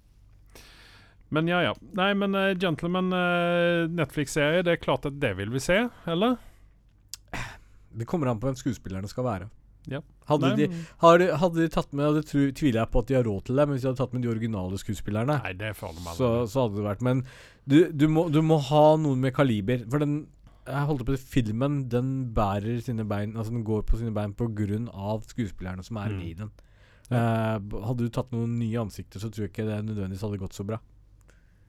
[1.31, 1.75] Men ja, ja.
[1.99, 6.37] Nei, men uh, Gentleman uh, Netflix-serie, det er klart at det vil vi se, eller?
[7.90, 9.49] Det kommer an på hvem skuespillerne skal være.
[9.90, 10.03] Ja.
[10.29, 13.14] Hadde, Nei, de, har, hadde de tatt med Og det tviler jeg på at de
[13.16, 15.71] har råd til det, men hvis de hadde tatt med de originale skuespillerne, Nei, det
[15.75, 17.23] så, så hadde det vært Men
[17.64, 19.81] du, du, må, du må ha noen med kaliber.
[19.90, 20.21] For den
[20.69, 24.37] jeg holdt på å Filmen den bærer sine bein Altså den går på sine bein
[24.37, 26.21] på grunn av skuespillerne som er Mm.
[26.29, 26.53] i den.
[27.11, 30.55] Uh, hadde du tatt noen nye ansikter, så tror jeg ikke det nødvendigvis hadde gått
[30.55, 30.79] så bra.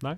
[0.05, 0.15] Nei.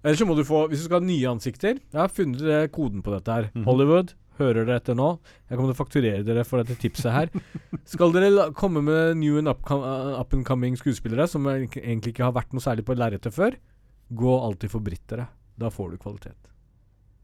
[0.00, 2.66] Ellers så må du få Hvis du skal ha nye ansikter Jeg har funnet eh,
[2.72, 3.48] koden på dette her.
[3.52, 3.66] Mhm.
[3.68, 5.10] Hollywood, hører dere etter nå?
[5.50, 7.28] Jeg kommer til å fakturere dere for dette tipset her.
[7.84, 12.32] Skal dere komme med new and up, up and coming skuespillere som egentlig ikke har
[12.38, 13.58] vært noe særlig på lerretet før,
[14.08, 15.28] gå alltid for brittere.
[15.60, 16.38] Da får du kvalitet.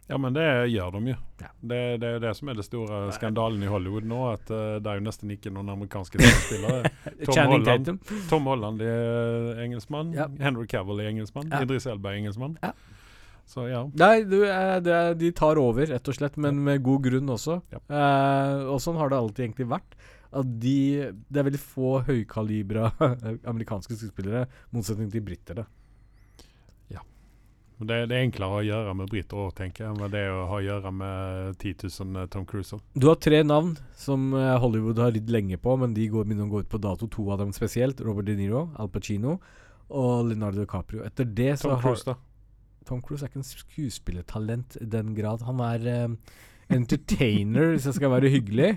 [0.09, 1.17] Ja, men det gjør de jo.
[1.43, 1.49] Ja.
[1.61, 4.77] Det, det er jo det som er det store skandalen i Hollywood nå, at uh,
[4.79, 6.93] det er jo nesten ikke noen amerikanske skuespillere.
[7.27, 7.91] Tom Holland.
[8.31, 10.13] Tom Holland er engelskmann.
[10.15, 10.29] Ja.
[10.39, 11.51] Henry Cavill er engelskmann.
[11.51, 11.65] Ja.
[11.67, 12.55] Idris Elba er engelskmann.
[12.63, 12.71] Ja.
[13.47, 13.85] Så ja.
[13.99, 17.29] Nei, du, eh, det, er- de tar over, rett og slett, men med god grunn
[17.35, 17.61] også.
[17.75, 17.79] Ja.
[17.91, 19.99] Eh, og sånn har det alltid egentlig vært.
[20.37, 20.79] At de
[21.31, 22.91] Det er veldig få høykalibra
[23.53, 25.63] amerikanske skuespillere, motsetning til briter.
[27.77, 30.47] Men Det, det er enklere å gjøre med briter òg, tenker jeg, enn det å
[30.49, 32.81] ha å gjøre med 10 000 Tom Cruiser.
[32.97, 36.49] Du har tre navn som eh, Hollywood har ridd lenge på, men de går, begynner
[36.49, 37.09] å gå ut på dato.
[37.13, 38.01] To av dem spesielt.
[38.01, 39.37] Robert De Niro, Al Pacino
[39.93, 41.05] og Leonardo DiCaprio.
[41.07, 42.17] Etter det så Tom har Cruise, da.
[42.87, 45.45] Tom Cruise er ikke en skuespillertalent i den grad.
[45.45, 46.09] Han er eh,
[46.73, 48.73] entertainer, hvis jeg skal være hyggelig,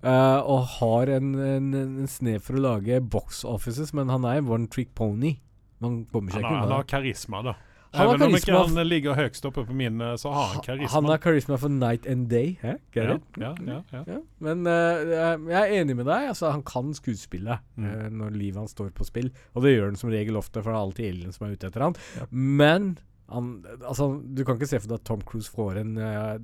[0.00, 4.42] uh, og har en, en, en snev for å lage box offices, men han er
[4.42, 5.36] one trick pony.
[5.82, 6.64] Man kommer seg ikke unna.
[6.64, 7.54] han har karisma, da.
[7.92, 10.90] Han har om ikke han ligger høyest oppe på min, eh, så har han karisma.
[10.92, 12.58] Han har karisma for night and day.
[12.60, 12.74] Hæ?
[12.94, 13.04] Ja,
[13.40, 14.02] ja, ja, ja.
[14.06, 14.72] Ja, men uh,
[15.08, 16.28] jeg jeg er enig med deg.
[16.34, 17.84] Altså, han kan skuespille Mm.
[17.88, 19.30] uh, når livet hans står på spill.
[19.54, 21.66] Og det gjør han som regel ofte, for det er alltid Ellen som er ute
[21.70, 21.96] etter han.
[22.30, 22.98] Men
[23.28, 23.48] han,
[23.84, 26.38] altså, du kan ikke se for deg at Tom Cruise får en, eh,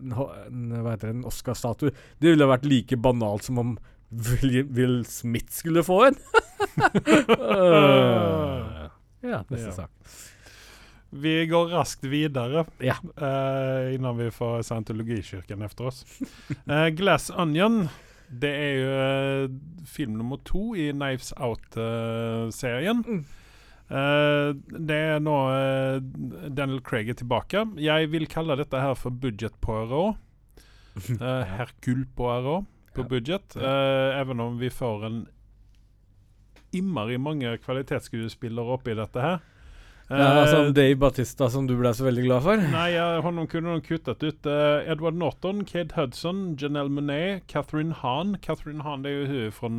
[0.00, 1.92] en, en en Oscar-statue.
[2.20, 3.74] Det ville vært like banalt som om
[4.10, 6.16] Will, Will Smith skulle få en.
[7.36, 8.86] uh,
[9.32, 9.90] ja, neste sak.
[11.16, 12.96] Vi går raskt videre Ja.
[13.16, 16.04] eh, innan vi får scientologikirken efter oss.
[16.66, 17.88] Eh, Glass Onion
[18.28, 19.50] Det er jo eh,
[19.86, 23.04] film nummer to i Knives Out-serien.
[23.06, 23.24] Mm.
[23.86, 24.48] Eh,
[24.88, 25.36] det er nå
[26.50, 27.62] Daniel Craig er tilbake.
[27.78, 30.16] Jeg vil kalle dette her for budget Poirot.
[31.20, 32.64] Uh, Hercule Poirot
[32.96, 33.08] på Ja.
[33.08, 33.56] budget.
[33.56, 35.26] Eh, even om vi får en
[36.72, 39.38] innmari mange kvalitetsskuespillere oppi dette her.
[40.08, 42.60] Ja, Eh, altså Dave Batista, som du ble så veldig glad for.
[42.70, 44.46] Nei, ja, honom kunne de kuttet ut.
[44.46, 48.36] Uh, Edward Norton, Cade Hudson, Janelle Monet, Catherine Hahn.
[48.42, 49.70] Catherine Hahn det er jo hun fra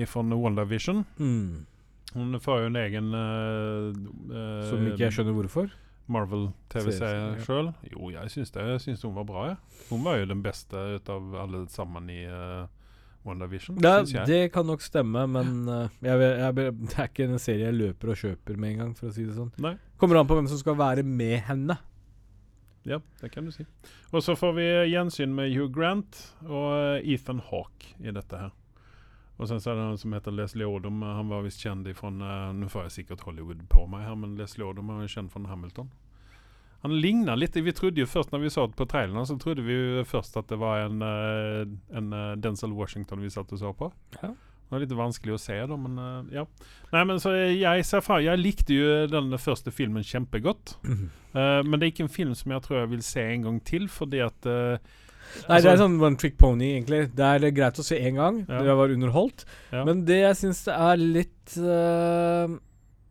[0.00, 1.04] uh, från WandaVision.
[1.18, 1.66] Mm.
[2.14, 5.68] Hun får jo en egen uh, Som ikke jeg skjønner hvorfor.
[6.06, 7.44] Marvel-TV-serie Serie, ja.
[7.44, 7.70] sjøl.
[7.88, 8.64] Jo, jeg syns det.
[8.72, 9.44] Jeg syns hun var bra.
[9.52, 9.84] Ja.
[9.90, 12.64] Hun var jo den beste ut av alle sammen i uh,
[13.24, 17.40] WandaVision, Ja, det kan nok stemme, men uh, jeg, jeg, jeg, det er ikke en
[17.40, 19.52] serie jeg løper og kjøper med en gang, for å si det sånn.
[19.64, 19.76] Nei.
[20.00, 21.78] Kommer an på hvem som skal være med henne.
[22.84, 23.64] Ja, det kan du si.
[24.12, 28.52] Og så får vi gjensyn med Hugh Grant og eh, Ethan Hawke i dette her.
[29.40, 31.00] Og sen så er det han som heter Leslie Odom.
[31.02, 34.36] Han var visst kjent ifrån, uh, Nå får jeg sikkert Hollywood på meg her, men
[34.38, 35.88] Leslie Odom er kjent fra Hamilton.
[36.84, 39.64] Han ligner litt Vi trodde jo først når vi så det på traileren, så trodde
[39.64, 41.62] vi jo først at det var en, eh,
[41.96, 43.88] en Denzil Denzel Washington vi satt og så på.
[44.20, 44.34] Ja.
[44.64, 46.44] Det var litt vanskelig å se, da, men eh, ja.
[46.94, 50.78] Nei, men så jeg ser fra Jeg likte jo den første filmen kjempegodt.
[51.34, 53.56] Eh, men det er ikke en film som jeg tror jeg vil se en gang
[53.66, 54.76] til, fordi at uh,
[55.48, 57.08] Nei, det er altså- sånn one trick pony, egentlig.
[57.16, 58.44] Det er eh, greit å se én gang.
[58.46, 58.60] Ja.
[58.62, 59.44] Det var underholdt.
[59.72, 59.82] Ja.
[59.88, 62.54] Men det jeg syns er litt uh,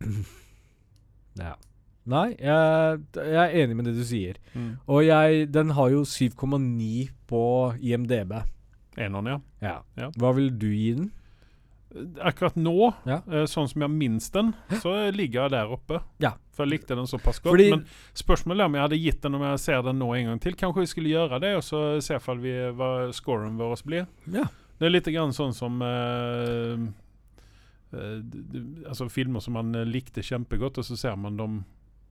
[1.43, 1.55] Ja.
[2.05, 4.35] Nei, jeg, jeg er enig med det du sier.
[4.53, 4.71] mm.
[4.91, 7.43] Og jeg Den har jo 7,9 på
[7.79, 8.33] IMDb.
[8.97, 9.37] Enånd, ja.
[9.61, 9.77] Ja.
[9.97, 10.09] Ja.
[10.19, 11.11] Hva vil du gi den?
[12.25, 13.21] Akkurat nå, Ja.
[13.29, 15.99] eh, sånn som jeg minnes den, så ligger jeg der oppe.
[16.19, 16.31] Ja.
[16.51, 17.53] For jeg likte den såpass godt.
[17.53, 20.25] Fordi- Men spørsmålet er om jeg hadde gitt den om jeg ser den nå en
[20.25, 20.53] gang til.
[20.53, 24.07] Kanskje vi skulle gjøre det, og så se vi, hva scoren vår blir.
[24.27, 24.43] Ja.
[24.79, 26.75] Det er litt grann sånn som uh,
[27.93, 31.63] d- Altså filmer som man likte kjempegodt, og så ser man dem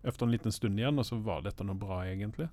[0.05, 2.49] etter en liten stund igjen, og så var dette noe bra, egentlig.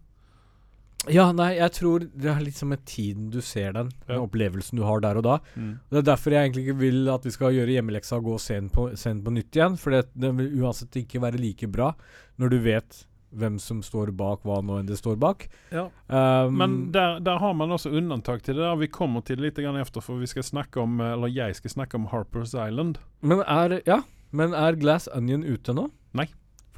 [1.08, 3.92] Ja, nei, jeg tror det er litt som med tiden du ser den.
[4.04, 4.18] Ja.
[4.18, 5.38] Den opplevelsen du har der og da.
[5.56, 8.42] Det er derfor jeg egentlig ikke vil at vi skal gjøre hjemmeleksa og gå og
[8.44, 9.78] se den på, se den på nytt igjen.
[9.80, 11.94] For det, den vil uansett ikke være like bra
[12.40, 13.06] når du vet
[13.40, 15.46] hvem som står bak hva nå enn det står bak.
[15.72, 15.86] Ja.
[16.10, 18.66] Um, Men der, der har man også unntak til det.
[18.66, 21.70] der Vi kommer til det litt efter, for vi skal snakke om Eller jeg skal
[21.70, 22.98] snakke om Harper's Island.
[23.22, 25.90] men er Ja, men er Glass Onion ute nå?
[26.14, 26.28] Nei.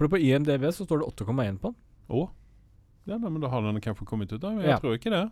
[0.01, 1.75] For på IMDv så står det 8,1 på den.
[2.17, 2.23] Å?
[3.05, 4.49] Ja, nei, men da har den kanskje kommet ut, da.
[4.49, 4.79] Men jeg Ja.
[4.81, 5.23] tror ikke det.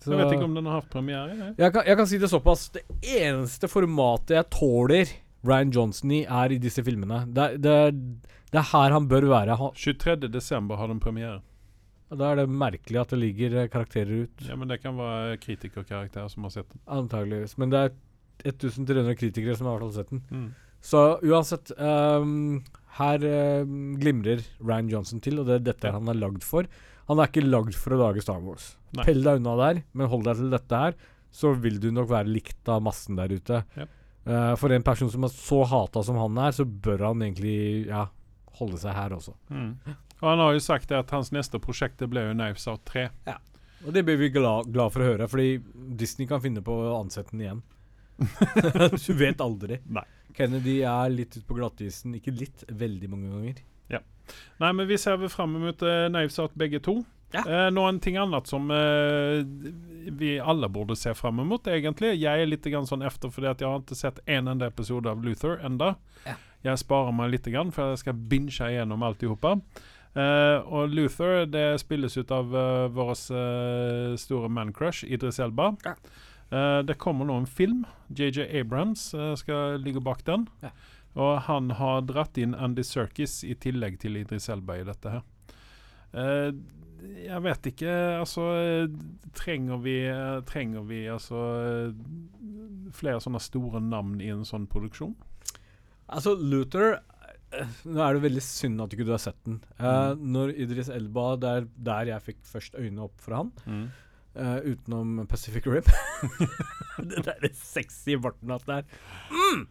[0.00, 1.34] Så Jeg vet ikke om den har hatt premiere.
[1.36, 1.56] Jeg.
[1.58, 2.70] jeg, kan, jeg kan si det såpass.
[2.72, 5.12] Det eneste formatet jeg tåler
[5.44, 7.26] Ryan Johnson i, er i disse filmene.
[7.34, 7.92] Det, er- det, er-
[8.50, 9.56] det er her han bør være.
[9.60, 10.28] Han, 23.
[10.32, 11.42] desember har den premiere.
[12.10, 14.40] da er det merkelig at det ligger eh, karakterer ut.
[14.48, 16.80] Ja, men det kan være kritikerkarakterer som har sett den.
[16.88, 17.56] Antageligvis.
[17.58, 17.92] Men det er
[18.50, 20.22] 1300 kritikere som har i hvert fall sett den.
[20.32, 20.54] Mm.
[20.80, 22.64] Så uansett ehm,
[22.98, 26.66] Her ehm, glimrer Ryan Johnson til, og det er dette han er lagd for.
[27.10, 28.74] Han er ikke lagd for å lage Star Wars.
[28.96, 29.06] Nei.
[29.06, 30.98] Pell deg unna der, men hold deg til dette her,
[31.30, 33.62] så vil du nok være likt av massen der ute.
[33.78, 33.86] Ja.
[34.30, 37.88] Eh, for en person som er så hata som han er, så bør han egentlig
[37.88, 38.08] ja,
[38.60, 39.34] holde seg her også.
[39.50, 39.72] Mm.
[40.20, 43.08] Og han har jo sagt at hans neste prosjekt ble jo Knives Out 3.
[43.30, 43.38] Ja.
[43.86, 45.54] Og det blir vi glad, glad for å høre, fordi
[45.96, 47.62] Disney kan finne på å ansette den igjen.
[49.06, 49.80] du vet aldri.
[49.88, 50.04] Nei.
[50.36, 52.14] Kennedy er litt ute på glattisen.
[52.18, 53.66] Ikke litt, veldig mange ganger.
[54.60, 57.00] Nei, men vi ser vel fram mot uh, Knives Out begge to.
[57.30, 57.44] Ja.
[57.46, 59.44] Eh, noen ting annet som eh,
[60.18, 62.16] vi alle burde se fram mot, egentlig.
[62.18, 65.10] Jeg er litt grann sånn efter fordi at jeg har ikke sett en enda episode
[65.10, 65.92] av Luther enda.
[66.26, 66.34] Ja.
[66.66, 69.60] Jeg sparer meg litt, grann, for jeg skal binge igjennom alltihopa.
[70.10, 75.70] Uh, og Luther det spilles ut av uh, vår eh, store man-crush, Idris Elba.
[75.86, 75.94] Ja.
[76.50, 77.84] Eh, det kommer nå en film.
[78.08, 80.48] JJ Abrams uh, skal ligge bak den.
[80.64, 80.72] Ja.
[81.20, 85.24] Og han har dratt inn Andy Serkis i tillegg til Idris Elba i dette her.
[86.14, 86.50] Uh,
[87.00, 88.42] jeg vet ikke Altså
[89.32, 89.94] Trenger vi
[90.44, 91.38] Trenger vi altså
[92.92, 95.14] flere sånne store navn i en sånn produksjon?
[96.12, 96.98] Altså, Luther
[97.88, 99.62] Nå er det veldig synd at ikke du har sett den.
[99.80, 100.26] Mm.
[100.34, 103.54] Når Idris Elba Det er der jeg fikk først øynene opp for han.
[104.34, 105.86] Eh, utenom Pacific Rim.
[107.10, 108.84] det derre sexy barten hans der.
[109.32, 109.64] Mm!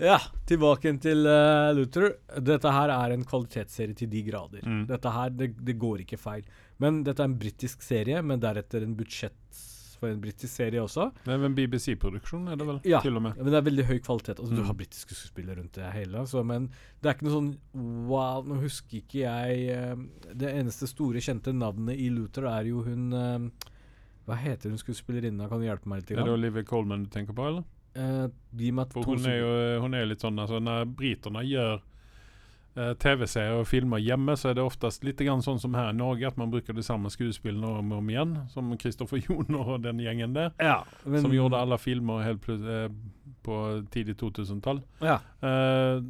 [0.00, 2.14] Ja, tilbake til uh, Luther.
[2.40, 4.62] Dette her er en kvalitetsserie til de grader.
[4.66, 4.84] Mm.
[4.90, 6.46] Dette her, det, det går ikke feil.
[6.80, 9.66] Men dette er en britisk serie, men deretter en budsjett
[10.00, 11.10] for en britisk serie også.
[11.26, 12.78] Det er en BBC-produksjon, er det vel?
[12.88, 13.02] Ja.
[13.04, 13.34] Til og med.
[13.36, 14.38] Men det er veldig høy kvalitet.
[14.40, 14.68] Altså, Du Mm.
[14.70, 16.22] har britiske skuespillere rundt det hele.
[16.30, 16.70] Så, men
[17.02, 17.50] det er ikke noe sånn
[18.08, 20.00] Wow, nå husker ikke jeg uh,
[20.32, 23.12] Det eneste store kjente navnet i Luther er jo hun
[24.28, 25.48] Hva heter hun skuespillerinna?
[25.48, 26.10] Kan du hjelpe meg litt?
[26.14, 26.32] Er det?
[26.32, 27.64] Olivia Colman du tenker på, eller?
[27.98, 31.80] Eh, gi meg For hun er jo hun er litt sånn altså Når briterne gjør
[32.78, 35.96] eh, TV-serier og filmer hjemme, så er det oftest litt grann sånn som her i
[35.98, 38.36] Norge, at man bruker de samme skuespillene om og om igjen.
[38.54, 40.52] Som Kristoffer Joner og den gjengen der.
[40.62, 42.88] Ja, men, Som gjorde alle filmer helt plut- eh,
[43.42, 43.56] på
[43.90, 44.82] tidlig 2000-tall.
[45.02, 45.18] Ja.
[45.42, 46.02] Eh,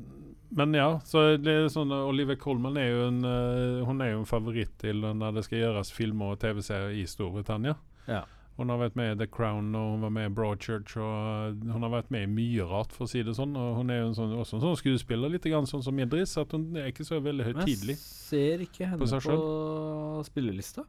[0.51, 4.19] men ja, så det er sånn Olivia Colman er jo en eh, Hun er jo
[4.25, 7.77] en favoritt til når det skal gjøres filmer og TV-serier i Storbritannia.
[8.09, 8.25] Ja.
[8.61, 10.97] Hun har vært med i The Crown og hun var med i Broadchurch.
[11.01, 13.55] Og uh, hun har vært med i mye rart, for å si det sånn.
[13.57, 16.37] Og hun er jo en sånn, også en sånn skuespiller, litt grann sånn som Idris.
[16.41, 17.97] At hun er ikke så veldig høytidelig.
[18.01, 20.85] ser ikke henne på på, spillelista.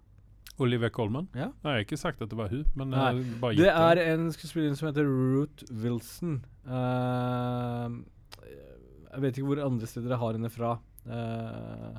[0.62, 1.30] Olivia Colman.
[1.34, 1.48] Ja.
[1.64, 3.80] Nei, jeg har ikke sagt at det var hun, men Nei, bare bare Det gitt
[3.80, 6.42] er en skuespiller som heter Ruth Wilson.
[6.68, 8.04] Uh,
[9.12, 10.76] jeg vet ikke hvor andre steder jeg har henne fra.
[11.02, 11.96] Eh,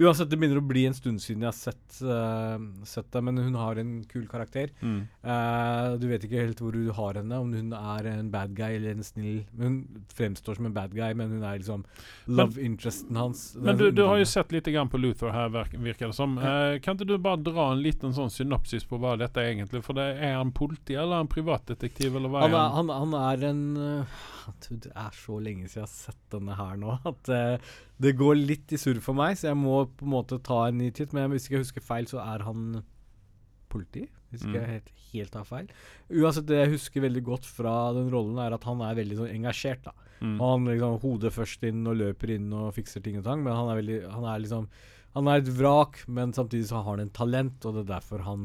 [0.00, 2.56] uansett, det begynner å bli en stund siden jeg har sett, uh,
[2.88, 4.72] sett det, men hun har en kul karakter.
[4.80, 5.00] Mm.
[5.24, 8.78] Uh, du vet ikke helt hvor du har henne, om hun er en bad guy
[8.78, 9.76] eller en snill Hun
[10.12, 11.84] fremstår som en bad guy, men hun er liksom
[12.26, 13.44] love interesten hans.
[13.58, 16.38] Men du, du har jo sett litt grann på Luther her, virker det som.
[16.38, 19.82] Eh, kan ikke du bare dra en liten sånn synopsis på hva dette er egentlig?
[19.86, 22.92] For det Er han politi eller er han privatdetektiv, eller hva Han er han?
[23.02, 23.62] han, er en
[24.68, 27.30] Det er så lenge siden jeg har sett denne her nå at
[28.02, 30.78] det går litt i surr for meg, så jeg må på en måte ta en
[30.78, 31.12] ny titt.
[31.12, 32.82] Men hvis ikke jeg husker feil, så er han
[33.68, 34.08] politi.
[34.32, 34.60] Hvis ikke Mm.
[34.62, 35.68] jeg helt, helt tar feil.
[36.10, 39.34] Uansett, det jeg husker veldig godt fra den rollen, er at han er veldig sånn
[39.34, 39.82] engasjert.
[39.84, 39.92] da.
[40.22, 40.38] Mm.
[40.40, 43.68] Han liksom hodet først inn og løper inn og fikser ting og tang, men han
[43.68, 44.68] er veldig Han er liksom
[45.14, 48.22] Han er et vrak, men samtidig så har han en talent, og det er derfor
[48.24, 48.44] han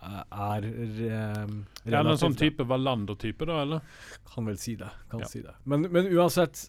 [0.00, 3.80] er um, Er han en sånn type Wallander-type, da, eller?
[4.32, 4.90] Kan vel si det.
[5.10, 5.26] Kan Ja.
[5.26, 5.54] si det.
[5.64, 6.68] Men, men uansett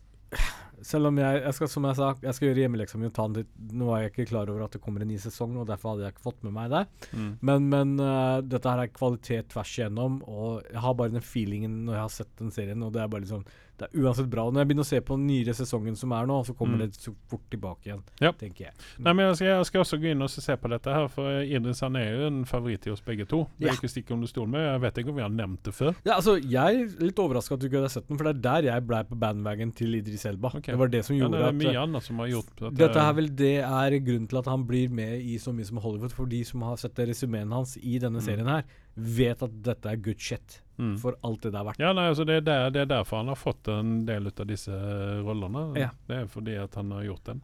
[0.86, 4.04] selv om jeg, jeg skal, som jeg sa, jeg skal gjøre hjemmeleksa mi Nå er
[4.04, 6.28] jeg ikke klar over at det kommer en ny sesong, og derfor hadde jeg ikke
[6.28, 6.84] fått med meg det.
[7.14, 7.32] Mm.
[7.50, 11.82] Men, men uh, dette her er kvalitet tvers igjennom, og jeg har bare den feelingen
[11.88, 13.46] når jeg har sett den serien, og det er bare liksom
[13.80, 14.44] Det er uansett bra.
[14.52, 16.80] Når jeg begynner å se på den nyere sesongen som er nå, så kommer Mm.
[16.80, 18.32] det så fort tilbake igjen, Ja.
[18.32, 18.74] tenker jeg.
[19.00, 21.42] Nei, men jeg skal, jeg skal også gå inn og se på dette her, for
[21.42, 23.48] Idris han er jo en favoritt i oss begge to.
[23.58, 23.72] Det Ja.
[23.74, 24.60] er ikke stikk under stol med.
[24.62, 25.96] Jeg vet ikke om vi har nevnt det før.
[26.06, 28.42] Ja, altså, Jeg er litt overraska at du ikke har sett den, for det er
[28.62, 30.48] der jeg blei på bandwagon til Idris Elba.
[30.56, 30.74] Okay.
[30.74, 32.74] Det var det som Ja, gjorde det er at mye annet som har gjort at
[32.76, 35.78] Dette er vel det er grunnen til at han blir med i så mye som
[35.78, 36.12] Hollywood.
[36.12, 38.26] For de som har sett resumeen hans i denne Mm.
[38.26, 38.64] serien her,
[38.98, 40.60] vet at dette er good shit.
[40.80, 40.96] Mm.
[41.04, 41.84] For alt det det har vært.
[41.84, 44.40] Ja, nei, altså det, er der, det er derfor han har fått en del ut
[44.40, 45.68] av disse eh, rollene.
[45.80, 45.92] Ja.
[46.08, 47.44] Det er fordi at han har gjort den.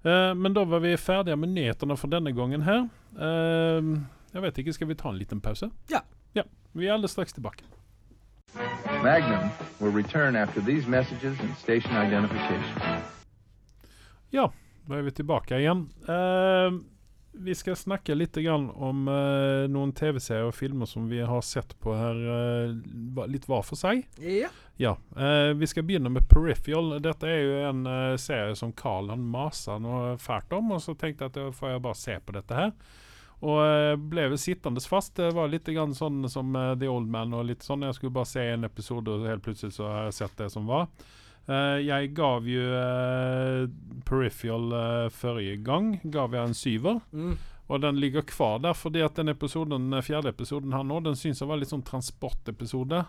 [0.00, 2.86] Uh, men da var vi ferdige med nyhetene for denne gangen her.
[3.18, 3.98] Uh,
[4.32, 5.68] jeg vet ikke, skal vi ta en liten pause?
[5.92, 6.04] Ja.
[6.32, 7.66] Ja, Vi er alldeles straks tilbake.
[9.02, 13.02] Magnum will return after these messages and station identification.
[14.30, 14.52] Ja,
[14.86, 15.88] da er vi tilbake igjen.
[16.06, 16.78] Eh,
[17.32, 21.76] vi skal snakke litt grann om uh, noen TV-serier og filmer som vi har sett
[21.80, 24.04] på her uh, litt hver for seg.
[24.18, 24.50] Ja.
[24.80, 26.94] Ja, Uh, vi skal begynne med Peripheral.
[27.04, 27.84] Dette er jo en
[28.18, 31.74] serie som Carl han maser noe fælt om, og så tenkte jeg at da får
[31.74, 32.72] jeg bare se på dette her.
[33.40, 35.14] Og ble vel sittende fast.
[35.16, 37.86] Det var litt grann sånn som The Old Man og litt sånn.
[37.88, 40.68] Jeg skulle bare se en episode, og helt plutselig så har jeg sett det som
[40.68, 40.90] var.
[41.50, 43.64] Eh, jeg gav jo eh,
[44.06, 47.00] Peripheral eh, forrige gang, gav jeg en syver.
[47.10, 47.38] Mm.
[47.70, 51.18] Og den ligger kvar der, fordi at den episoden, den fjerde episoden her nå, den
[51.18, 53.04] syns jeg var litt sånn transportepisode.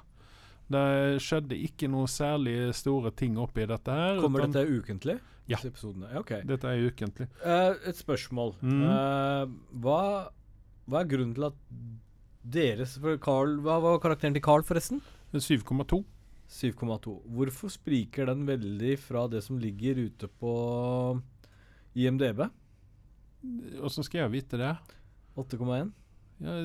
[0.71, 0.83] Det
[1.21, 4.21] skjedde ikke noe særlig store ting oppi dette her.
[4.21, 5.17] Kommer utan- dette ukentlig?
[5.49, 5.57] Ja.
[5.65, 6.31] Ja, ok.
[6.47, 7.27] Dette er ukentlig.
[7.43, 8.53] Uh, et spørsmål.
[8.61, 8.83] Mm.
[8.85, 10.03] Uh, hva,
[10.87, 11.57] hva er grunnen til at
[12.41, 15.01] deres Carl, Hva var karakteren til Carl, forresten?
[15.33, 16.03] 7,2.
[16.51, 17.13] 7,2.
[17.31, 20.53] Hvorfor spriker den veldig fra det som ligger ute på
[21.95, 22.43] IMDb?
[23.81, 24.75] Åssen skal jeg vite det?
[25.39, 25.93] 8,1?
[26.41, 26.55] Ja,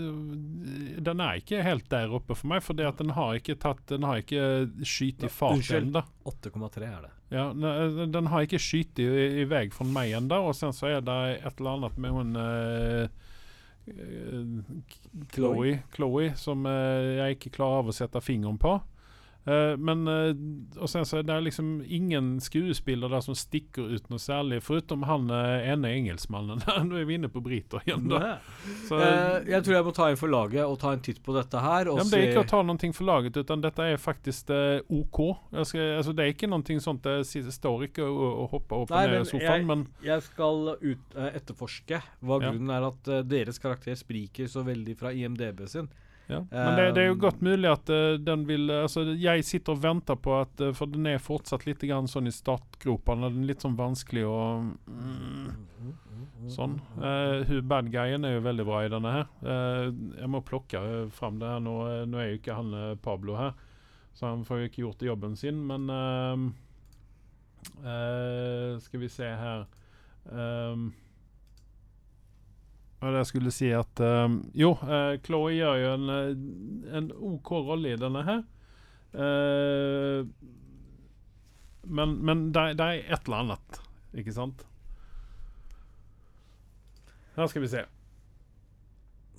[1.04, 4.22] den er ikke helt der oppe for meg, at den har ikke tatt Den har
[4.22, 6.00] ikke skytt i fart ennå.
[6.24, 7.12] 8,3 er det.
[7.36, 9.06] Ja, den har ikke skutt i,
[9.42, 12.40] i vei fra meg ennå, og sen så er det et eller annet med hun
[12.40, 13.08] eh,
[13.92, 14.50] eh,
[15.34, 18.78] Chloé, Chloé som eh, jeg ikke klarer av å sette fingeren på.
[19.46, 20.32] Eh, men eh,
[20.82, 25.04] Og sen så er det liksom ingen skuespiller der som stikker ut noe særlig, foruten
[25.06, 26.64] han eh, ene engelskmannen.
[26.88, 28.38] Nå er vi inne på briter igjen, da.
[28.88, 31.34] Så, Eh, jeg tror jeg må ta inn for laget og ta en titt på
[31.36, 31.90] dette her.
[31.92, 34.50] Ja, det er ikke å ta ta noe for laget, utan dette er faktisk
[34.88, 35.18] OK.
[35.52, 38.90] Jeg skal, altså, det er ikke noe sånt Det står ikke å, å hoppe opp
[38.90, 42.50] og ned i sofaen, men Jeg skal ut, etterforske hva Ja.
[42.50, 45.88] grunnen er at deres karakter spriker så veldig fra IMDb sin.
[46.26, 46.40] Ja.
[46.50, 49.76] Men det, det er jo Um, godt mulig at uh, den vil Altså, jeg sitter
[49.76, 53.30] og venter på at uh, For den er fortsatt litt grann sånn i startgropene.
[53.30, 55.94] Den er litt sånn vanskelig å mm,
[56.50, 56.76] Sånn.
[56.98, 59.30] Uh, bad guyen er jo veldig bra i denne her.
[59.42, 59.88] Uh,
[60.20, 60.82] jeg må plukke
[61.14, 61.78] fram det her nå.
[62.10, 63.56] Nå er jo ikke han Pablo her,
[64.14, 66.46] så han får jo ikke gjort jobben sin, men ehm,
[67.84, 69.66] eh, Skal vi se her
[70.30, 70.92] um,
[73.00, 77.50] Det jeg skulle si at um, Jo, uh, Chloé gjør jo en, eh, en OK
[77.52, 78.44] rolle i denne her.
[79.16, 80.24] Uh,
[81.86, 83.80] men men det det er et eller annet,
[84.16, 84.64] ikke sant?
[87.36, 87.84] Her skal vi se.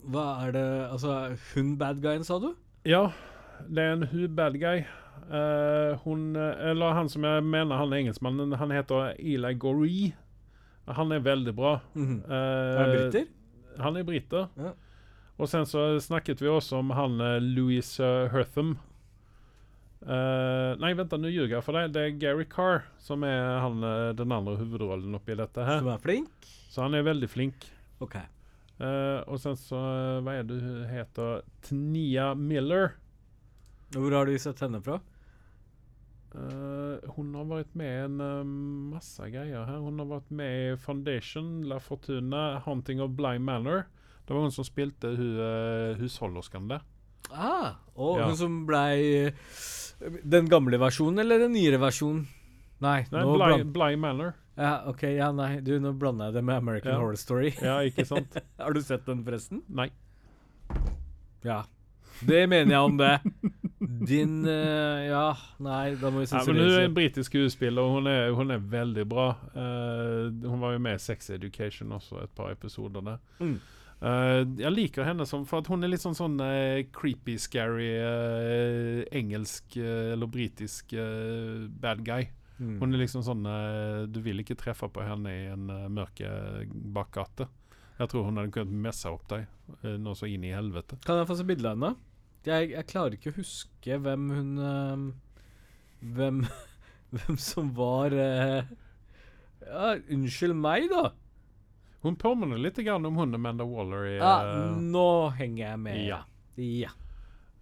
[0.08, 2.54] Hva er det Altså, hun bad guyen, sa du?
[2.86, 3.10] Ja,
[3.68, 4.86] det er en hun bad guy.
[5.28, 10.14] Uh, hun Eller han som jeg mener han er engelskmannen, han heter Eli Goree.
[10.88, 11.80] Han er veldig bra.
[11.94, 12.30] Mm -hmm.
[12.30, 13.26] uh, Er han briter?
[13.84, 14.50] Han er briter.
[14.58, 14.74] Ja.
[15.38, 18.78] Og sen så snakket vi også om han eh, Louis uh, Hertham.
[20.06, 21.92] Eh, nei, vent, nå ljuger jeg for deg.
[21.96, 25.82] Det er Gary Carr som er han, eh, den andre hovedrollen oppi dette her.
[25.82, 26.50] Som er flink?
[26.70, 27.68] Så han er veldig flink.
[28.04, 28.20] OK.
[28.78, 31.42] Uh, og sen så eh, Hva er det hun heter?
[31.66, 32.94] Tnia Miller.
[33.96, 35.00] Hvor har du sett henne fra?
[36.36, 38.42] Eh, hun har vært med i en uh,
[38.94, 39.78] masse greier her.
[39.82, 43.86] Hun har vært med i Foundation, La Fortuna, Haunting of Bly Manor.
[44.28, 46.84] Det var hun som spilte hun, uh, husholdersken der.
[47.32, 48.26] Ah, og Ja.
[48.30, 49.34] hun som blei
[50.24, 52.28] Den gamle versjonen, eller den nyere versjonen?
[52.80, 53.64] Nei, Nei, Bly.
[53.74, 54.36] Bly Manor.
[54.58, 57.00] Ja, OK, ja, nei, du, nå blander jeg det med American Ja.
[57.02, 57.52] Horror Story.
[57.62, 58.38] Ja, ikke sant?
[58.62, 59.64] har du sett den, forresten?
[59.68, 59.90] Nei.
[61.44, 61.64] Ja.
[62.26, 63.16] Det mener jeg om det.
[63.80, 68.00] Din uh, Ja, nei, da må vi Ja, men hun er en britisk skuespiller, og
[68.00, 69.28] hun er, hun er veldig bra.
[69.54, 73.20] Uh, hun var jo med i Sex Education også, et par episoder der.
[73.40, 73.60] Mm.
[73.98, 76.38] Uh, jeg liker henne som For hun er litt sånn sånn
[76.94, 77.96] creepy, scary
[79.10, 80.94] engelsk eller britisk
[81.82, 82.28] bad guy.
[82.58, 82.76] Mm.
[82.82, 83.46] Hun er liksom sånn
[84.10, 86.30] Du vil ikke treffe på henne i en mørke
[86.94, 87.50] bakgate.
[87.98, 89.48] Jeg tror hun hadde kunnet messe opp deg
[89.98, 91.00] noe så inn i helvete.
[91.06, 91.96] Kan jeg få se bilde av henne?
[92.48, 95.06] Jeg, jeg klarer ikke å huske hvem hun eh,
[96.18, 96.44] Hvem
[97.18, 98.68] Hvem som var eh,
[99.64, 101.12] Ja, unnskyld meg, da.
[102.06, 106.02] Hun påminner litt grann om hun Amanda Waller i Ja, eh, nå henger jeg med.
[106.08, 106.24] ja.
[106.56, 106.94] ja.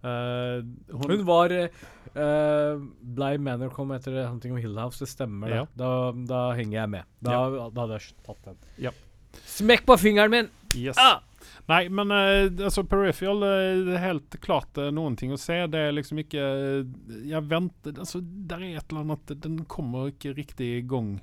[0.06, 0.62] Uh,
[0.92, 2.82] hun, Hun var uh,
[3.16, 5.50] Blei Manor kom etter Hunting of Hill House, det stemmer.
[5.50, 5.64] Ja.
[5.74, 5.88] Da.
[6.28, 7.08] Da, henger jeg med.
[7.24, 7.40] Da,
[7.74, 8.60] da hadde jeg tatt den.
[8.86, 8.92] Ja.
[9.56, 10.52] Smekk på fingeren min!
[10.76, 11.00] Yes.
[11.00, 11.24] Ah!
[11.70, 15.58] Nei, men eh, altså Peripheral eh, Det er helt klart eh, noen ting å se.
[15.70, 16.46] Det er liksom ikke
[17.26, 21.16] Jeg venter Altså, der er et eller annet Den kommer ikke riktig i gang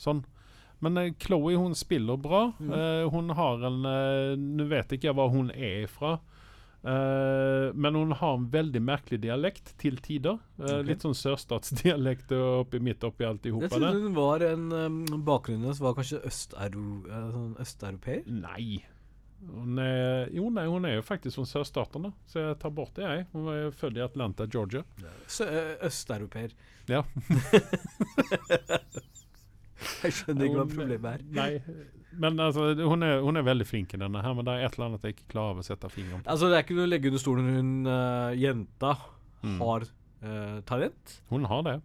[0.00, 0.24] sånn.
[0.80, 2.54] Men Chloé, hun spiller bra.
[2.56, 2.70] Mm.
[2.72, 6.14] Uh, hun har en uh, Nå vet ikke jeg hva hun er ifra.
[6.80, 10.38] Uh, men hun har en veldig merkelig dialekt til tider.
[10.56, 10.86] Uh, okay.
[10.88, 15.02] Litt sånn sørstatsdialekt oppi midt oppi alt i Jeg hopet trodde hun var en um,
[15.26, 17.28] Bakgrunnen hennes var kanskje østeuropeer?
[17.34, 18.24] sånn østeuropeer?
[18.32, 18.80] Nei.
[19.40, 23.06] Hun er, jo, nei, hun er jo faktisk fra sørstatene, så jeg tar bort det,
[23.08, 23.26] jeg.
[23.32, 24.82] Hun var født i Atlanta, Georgia.
[25.32, 26.52] Sø- eh, Østeuropeer.
[26.90, 27.00] Ja.
[30.04, 31.22] Jeg skjønner ikke hva problemet er.
[31.36, 31.86] Nei,
[32.20, 34.76] men altså, hun er, hun er veldig flink i denne her, men det er et
[34.76, 36.28] eller annet jeg ikke klarer å sette fingeren på.
[36.34, 37.48] Altså, det er ikke noe å legge under stolen.
[37.56, 38.92] Hun uh, jenta
[39.40, 39.54] Mm.
[39.56, 41.14] har uh, talent.
[41.30, 41.78] Hun har det.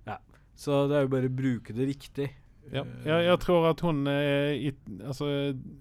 [0.60, 2.26] Så det er jo bare å bruke det riktig.
[2.74, 2.84] Ja.
[3.06, 4.72] Jeg, jeg tror at hun er i,
[5.06, 5.28] altså,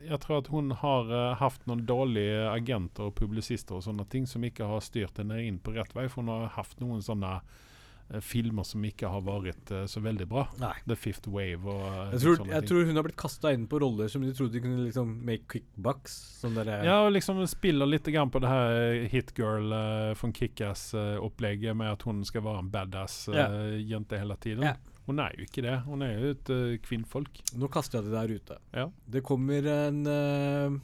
[0.04, 4.28] Jeg tror at hun har uh, hatt noen dårlige agenter og publisister og sånne ting
[4.30, 7.38] som ikke har styrt henne inn på rett vei, for hun har hatt noen sånne
[7.40, 10.44] eh, filmer som ikke har vært eh, så veldig bra.
[10.60, 10.74] Nei.
[10.84, 12.70] The Fifth Wave og eh, Jeg tror, sånne jeg ting.
[12.70, 15.48] tror hun har blitt kasta inn på roller som de trodde de kunne liksom make
[15.50, 16.16] quick bucks.
[16.42, 21.76] Sånn Ja, og liksom spiller litt grann på det her eh, hitgirl uh, von Kickass-opplegget
[21.80, 23.72] med at hun skal være en badass uh, yeah.
[23.94, 24.68] jente hele tiden.
[24.74, 24.76] Ja.
[25.04, 25.76] Hun er jo ikke det.
[25.84, 27.42] Hun er jo et uh, kvinnfolk.
[27.60, 28.58] Nå kaster jeg det der ute.
[28.72, 28.86] Ja.
[29.16, 30.78] Det kommer en uh,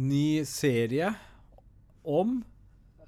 [0.00, 1.12] ny serie
[2.02, 2.40] om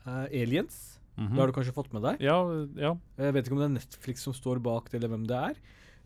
[0.04, 0.98] uh, aliens.
[1.18, 1.32] Mhm.
[1.34, 2.22] Det har du kanskje fått med deg?
[2.22, 2.38] Ja,
[2.78, 2.94] ja.
[3.18, 5.58] Jeg vet ikke om det er Netflix som står bak det, eller hvem det er.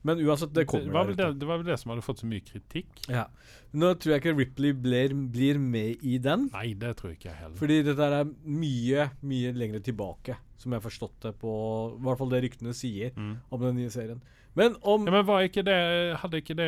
[0.05, 2.27] Men uansett, det kommer var vel det, det var vel det som hadde fått så
[2.27, 2.89] mye kritikk.
[3.09, 3.29] Ja.
[3.73, 6.49] Nå tror jeg ikke Ripley blir, blir med i den.
[6.53, 7.57] Nei, det tror jeg ikke heller.
[7.61, 11.53] Fordi dette er mye, mye lengre tilbake, som jeg har forstått det på
[11.95, 13.37] I hvert fall det ryktene sier Mm.
[13.51, 14.21] om den nye serien.
[14.55, 15.77] Men om Ja, men var ikke det
[16.21, 16.67] Hadde ikke det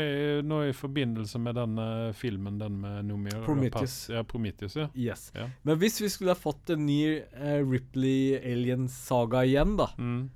[0.48, 4.08] noe i forbindelse med den eh, filmen, den med Noomi Prometheus.
[4.08, 4.86] Ja, Prometheus, ja.
[4.96, 5.26] Yes.
[5.34, 5.50] Ja.
[5.64, 10.30] Men hvis vi skulle ha fått en ny uh, Ripley Alien-saga igjen, da, Mm.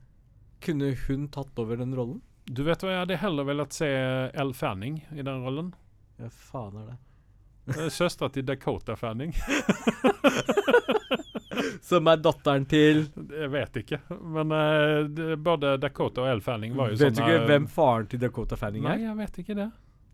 [0.60, 2.20] kunne hun tatt over den rollen?
[2.48, 3.88] Du vet hva, jeg hadde heller villet se
[4.32, 5.74] Elle Fanning i den rollen.
[6.18, 6.96] Ja, faen er det.
[7.74, 9.34] Eh, Søstera til Dakota Fanning.
[11.82, 13.98] Som er datteren til Jeg vet ikke.
[14.08, 18.08] Men uh, det, både Dakota og Elle Fanning var jo Vet du ikke hvem faren
[18.08, 18.96] til Dakota Fanning er?
[18.96, 19.68] Nei, jeg vet ikke det.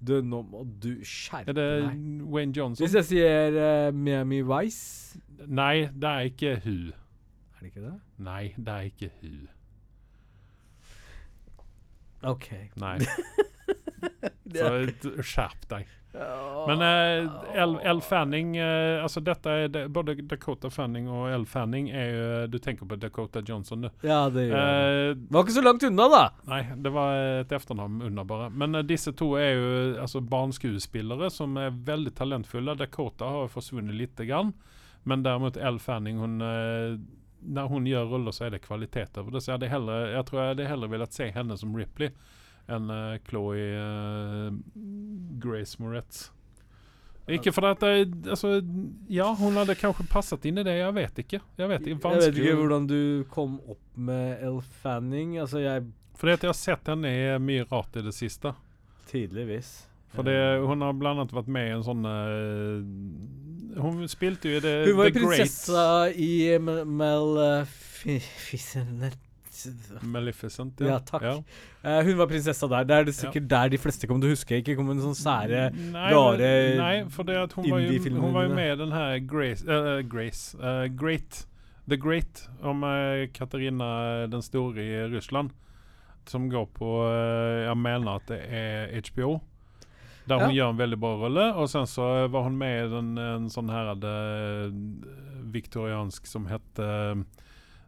[0.04, 2.04] Du, nå må du skjerpe Er det deg.
[2.34, 2.82] Wayne Johnson?
[2.84, 6.90] Hvis jeg sier uh, Miami Vice Nei, det er ikke hun.
[7.54, 7.98] Er det ikke det?
[8.24, 9.44] Nei, det er ikke hun.
[12.26, 12.48] OK.
[12.80, 12.98] Nei.
[14.54, 14.70] Så
[15.24, 15.88] skjerp deg.
[16.68, 17.24] Men eh,
[17.58, 22.28] Elle Fanning eh, Altså dette er det, Både Dakota Fanning og Elle Fanning er jo
[22.52, 23.88] Du tenker på Dakota Johnson, du.
[24.06, 24.60] Ja, det gjør.
[24.60, 26.20] Eh, Var ikke så langt unna, da.
[26.52, 28.46] nei, det var et etternavn unna, bare.
[28.54, 32.78] Men eh, disse to er jo altså barneskuespillere som er veldig talentfulle.
[32.78, 34.54] Dakota har jo forsvunnet lite grann,
[35.10, 36.38] men derimot Elle Fanning hun
[37.44, 39.44] eh, Når hun gjør roller, så er det kvalitet over det.
[39.44, 42.14] Så jeg tror jeg heller ville se henne som Ripley
[42.64, 44.54] enn uh, Chloé uh,
[45.40, 46.30] Grace Moretz.
[47.28, 48.58] Ikke for at jeg, altså,
[49.08, 51.40] Ja, hun hadde kanskje passet inn i det, jeg vet ikke.
[51.56, 53.00] Jeg vet ikke, Jeg vet ikke hvordan du
[53.32, 55.38] kom opp med Elle Fanning.
[55.40, 55.86] Altså, jeg
[56.20, 58.52] Fordi at jeg har sett henne i mye rart i det siste.
[59.08, 59.86] Tydeligvis.
[60.14, 62.78] For det, hun har blant annet vært med i en sånn uh,
[63.82, 65.84] Hun spilte jo i det, Hun var The prinsessa
[66.14, 67.64] i Maleficent.
[68.94, 69.14] Maleficent,
[69.90, 69.94] ja.
[69.94, 70.80] ja Maleficent.
[70.82, 71.22] Ja, takk.
[71.82, 72.82] Eh, hun var prinsessa der.
[72.88, 74.58] Det er det sikkert der de fleste kommer til å huske.
[74.62, 76.50] Ikke kommer en sånn sære nei, rare
[76.80, 78.22] Nei, for det at hun var, jo, indie-filmene.
[78.24, 81.44] hun var jo med i den her Grace, uh, Grace uh, Great
[81.88, 85.50] The Great om eh, Katarina den store i Russland.
[86.26, 89.40] Som går på eh, Jeg mener at det er HBO.
[90.26, 90.64] Der hun Ja.
[90.64, 91.54] gjør en veldig bra rolle.
[91.60, 94.70] Og sen så var hun med i den, en sånn her eh,
[95.52, 97.22] viktoriansk som hette eh,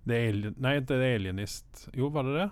[0.06, 1.88] The Alien Nei, ikke The Alienist.
[1.96, 2.50] Jo, var det det?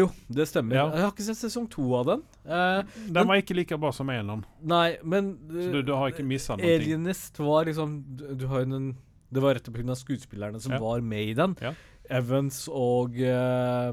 [0.00, 0.78] Jo, det stemmer.
[0.78, 0.84] Ja.
[0.96, 2.22] Jeg har ikke sett sesong to av den.
[2.46, 4.44] Eh, Den Men- var ikke like bra som eneren.
[4.62, 6.64] nei, men Så du, du har ikke missa noe.
[6.64, 8.96] Alienist var liksom Du, du den
[9.32, 9.94] Det var rett og slett pga.
[9.94, 10.78] skuespillerne som Ja.
[10.78, 11.56] var med i den.
[11.60, 11.72] Ja.
[12.10, 13.92] Evans og uh,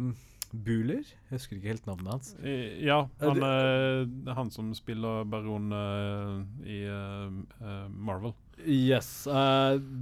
[0.54, 1.02] Buhler.
[1.08, 2.32] Jeg husker ikke helt navnet hans.
[2.44, 8.34] I, Ja, han, eh, han som spiller baron uh, i eh, Marvel.
[8.62, 9.26] Yes.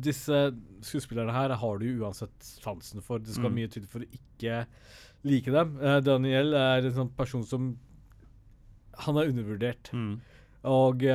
[0.04, 0.40] disse
[0.84, 3.20] skuespillerne her har du jo uansett sansen for.
[3.24, 3.56] Det skal Mm.
[3.56, 4.66] mye til for å ikke
[5.24, 5.78] like dem.
[6.04, 7.78] Daniel er en sånn person som
[9.06, 9.94] Han er undervurdert.
[9.94, 10.20] Mm.
[10.68, 11.06] Og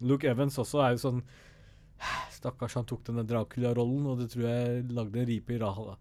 [0.00, 1.22] Luke Evans også er jo sånn
[2.34, 5.96] Stakkars, han tok denne Dracula-rollen, og det tror jeg lagde en ripe i Rahala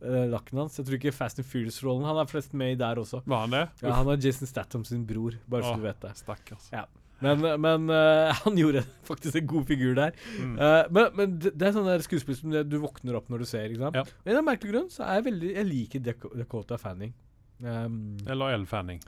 [0.00, 0.78] lakken hans.
[0.78, 2.06] Jeg tror ikke Fast and Furious-rollen.
[2.06, 3.22] Han er flest med i der også.
[3.26, 3.64] Var han det?
[3.82, 5.80] Ja, han er Jason Statham sin bror, bare så Åh.
[5.80, 6.14] du vet det.
[6.20, 6.70] Stakkars.
[6.72, 6.86] Ja.
[7.20, 10.14] Men, men uh, han gjorde faktisk en god figur der.
[10.38, 10.54] Mm.
[10.58, 13.66] Uh, men, men det, er sånn der skuespill som du våkner opp når du ser.
[13.70, 13.98] ikke sant?
[13.98, 14.04] Ja.
[14.22, 17.14] Men en av merkelig grunn så er jeg veldig Jeg liker Dakota Fanning.
[17.58, 19.02] Um, Eller Elle Fanning.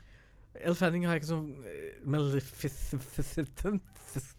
[0.59, 3.69] Elle Fanning har ikke sånn eh, Maleficent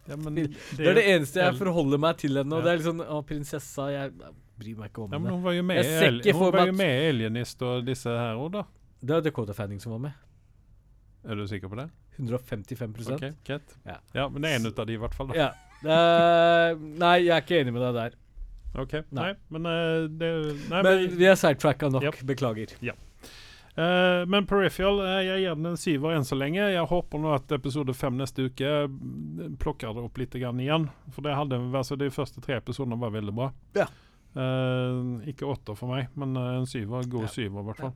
[0.04, 0.42] Ja, det,
[0.76, 2.52] Det er det eneste jeg forholder meg til henne.
[2.52, 2.66] Og Ja.
[2.66, 4.12] det er sånn Å, prinsessa jeg
[4.58, 5.32] bryr meg ikke om ja, men.
[5.32, 8.52] Hun var jo med, i hun var jo med i Alienist og disse her òg,
[8.58, 8.66] da.
[9.02, 10.18] Det er Dakota Fanning som var med.
[11.22, 11.88] Er du sikker på det?
[12.18, 13.76] 155 Ok, greit.
[13.86, 13.98] Ja.
[14.12, 15.32] Ja, men det er en ut av de, i hvert fall.
[15.32, 15.38] da.
[15.38, 15.52] Ja.
[15.82, 18.18] Uh, nei, jeg er ikke enig med deg der.
[18.78, 19.24] Ok, Nei.
[19.24, 20.28] nei, men uh, det
[20.70, 22.06] Nei, Men vi er sidetracka nok.
[22.06, 22.22] Yep.
[22.28, 22.76] Beklager.
[23.72, 26.60] Eh, men Peripheral, uh, jeg gir den en syver enn så lenge.
[26.74, 28.72] Jeg håper nå at episode fem neste uke
[29.60, 30.88] plukker det opp litt grann igjen.
[31.12, 33.50] For det hadde, altså de første tre episodene var veldig bra.
[33.76, 33.88] Ja.
[34.32, 37.04] Eh, ikke åtte for meg, men eh, en syver.
[37.10, 37.32] God Ja.
[37.34, 37.94] syver, i hvert fall.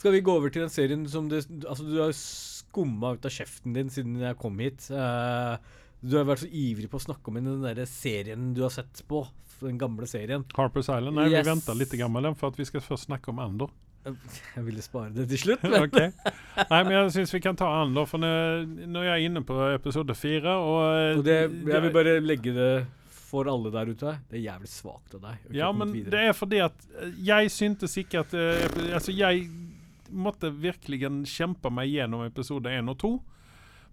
[0.00, 3.30] Skal vi gå over til den serien som det Altså, du har skumma ut av
[3.32, 4.88] kjeften din siden jeg kom hit.
[4.90, 5.56] Uh,
[6.02, 9.02] du har vært så ivrig på å snakke om den der serien du har sett
[9.08, 9.26] på.
[9.62, 10.44] Den gamle serien.
[10.56, 11.16] Harper's Island.
[11.16, 11.44] Nei, Yes.
[11.46, 13.70] vi venter litt med den, for at vi skal først snakke om Andor.
[14.04, 15.62] Jeg ville spare det til slutt.
[15.70, 16.12] Men okay.
[16.70, 18.28] Nei, men jeg syns vi kan ta Andor, for nå,
[18.86, 21.40] nå er jeg inne på episode fire, og, Og det,
[21.72, 22.70] jeg vil bare legge det
[23.36, 24.16] for alle der ute.
[24.30, 25.46] Det er jævlig svakt av deg.
[25.58, 26.14] Ja, men videre.
[26.16, 28.66] det er fordi at eh, jeg syntes ikke at eh,
[28.96, 29.46] Altså, jeg
[30.10, 33.12] måtte virkelig kjempe meg gjennom episode én og to.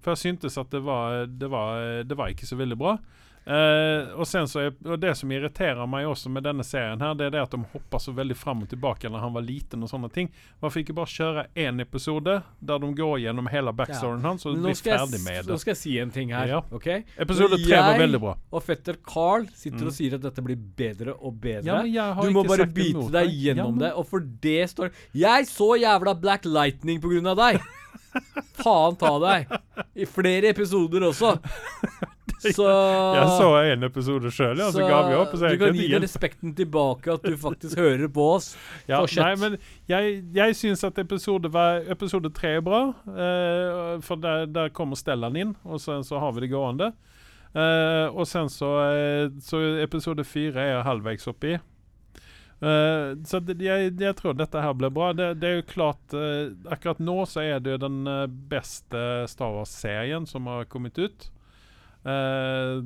[0.03, 2.97] For jeg syntes at det var Det var, det var ikke så veldig bra.
[3.43, 7.11] Eh, og, sen så er, og Det som irriterer meg også med denne serien, her
[7.19, 9.83] Det er det at de hopper så veldig fram og tilbake når han var liten.
[9.83, 10.29] og sånne ting
[10.61, 14.69] Hvorfor ikke bare kjøre én episode der de går gjennom hele backstoryen hans og Men
[14.69, 15.59] blir nå, ferdig med nå det?
[15.59, 16.47] skal jeg si en ting her.
[16.53, 16.61] Ja.
[16.71, 16.87] ok?
[17.19, 18.37] Episode tre var veldig bra.
[18.53, 19.87] Og fetter Carl sitter Mm.
[19.91, 21.83] og sier at dette blir bedre og bedre.
[21.91, 25.45] Ja, du må bare bite deg gjennom Ja, men- det, og for det står Jeg
[25.51, 27.59] så jævla Black Lightning på grunn av deg!
[28.63, 29.51] Faen ta deg!
[29.99, 31.35] I flere episoder også.
[32.57, 35.35] Så Jeg så en episode sjøl, ja, så, ga vi opp.
[35.37, 38.53] Så du kan gi den respekten tilbake, at du faktisk hører på oss.
[38.89, 39.23] Ja, Fortsett.
[39.23, 39.57] nei, men
[39.89, 42.83] jeg, jeg syns at episode, var, episode tre er bra.
[43.07, 46.91] uh, for der, der kommer Stellan inn, og sen så har vi det gående.
[47.53, 51.53] Uh, og sen så, uh, så episode fire er jeg halvveis oppi.
[52.63, 55.11] Uh, så det, jeg, jeg tror dette her blir bra.
[55.13, 56.15] Det, det er jo klart
[56.71, 58.03] Akkurat nå så er det jo den
[58.49, 61.29] beste Star Wars-serien som har kommet ut.
[62.03, 62.79] Eh,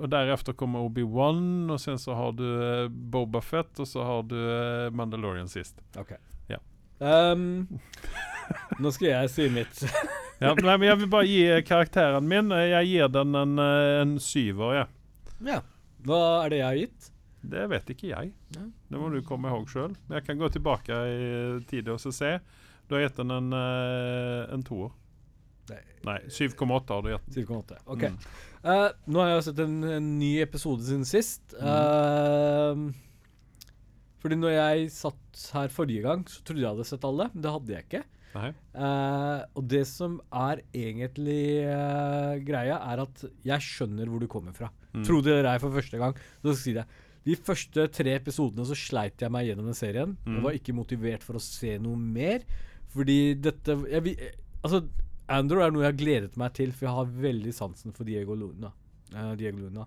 [0.00, 4.24] og deretter kommer Obi-Wan, og sen så har du uh, Boba Fett, og så har
[4.28, 5.82] du uh, Mandalorian sist.
[6.00, 6.14] Ok.
[6.48, 6.60] Ja.
[6.98, 7.66] Um,
[8.80, 9.84] nå skal jeg si mitt.
[10.42, 12.50] Ja, nei, men jeg vil bare gi karakteren min.
[12.50, 14.88] Jeg gir den en, en syver, jeg.
[15.46, 15.60] ja.
[16.04, 17.06] Hva er det jeg har gitt?
[17.54, 18.32] Det vet ikke jeg.
[18.56, 18.64] Ja.
[18.90, 19.94] Det må du komme ihåg sjøl.
[20.10, 21.22] Jeg kan gå tilbake i
[21.70, 22.34] tid og se.
[22.90, 24.92] Du har gitt den en, en toer.
[25.70, 25.80] Nei.
[26.04, 27.38] Nei, 7,8 har du gitt.
[27.48, 27.78] 7,8.
[27.94, 28.04] Ok.
[28.12, 28.18] Mm.
[28.64, 31.54] Uh, nå har jeg sett en, en ny episode siden sist.
[31.60, 32.88] Ehm,
[34.22, 37.30] fordi når jeg satt her forrige gang, så trodde jeg hadde sett alle.
[37.34, 38.04] Men det hadde jeg ikke.
[38.34, 41.62] Eh, og det som er egentlig
[42.46, 44.70] greia, er at jeg skjønner hvor du kommer fra.
[44.94, 45.04] Mm.
[45.06, 46.16] Tro det eller ei for første gang.
[46.42, 50.16] Så skal jeg De første tre episodene så sleit jeg meg gjennom den serien.
[50.26, 50.34] Mm.
[50.36, 52.44] Jeg var ikke motivert for å se noe mer.
[52.94, 54.32] Fordi dette jeg,
[54.64, 54.84] Altså,
[55.28, 58.34] Andrew er noe jeg har gledet meg til, for jeg har veldig sansen for Diego
[58.36, 58.72] Luna.
[59.14, 59.86] Uh, Diego Luna.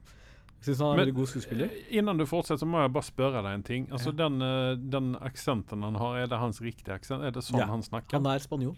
[0.58, 1.66] Jeg syns han er en Men, veldig god skuespiller.
[1.70, 3.88] eh, Innan du fortsetter, så må jeg bare spørre deg en ting.
[3.94, 7.22] Altså, Den, eh, den aksenten han har, er det hans riktige aksent?
[7.24, 7.68] Er det sånn Ja.
[7.68, 8.18] han snakker?
[8.18, 8.76] Han er spanjol.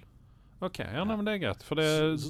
[0.62, 1.64] Ok, ja, nei, men det er greit.
[1.64, 1.86] For det,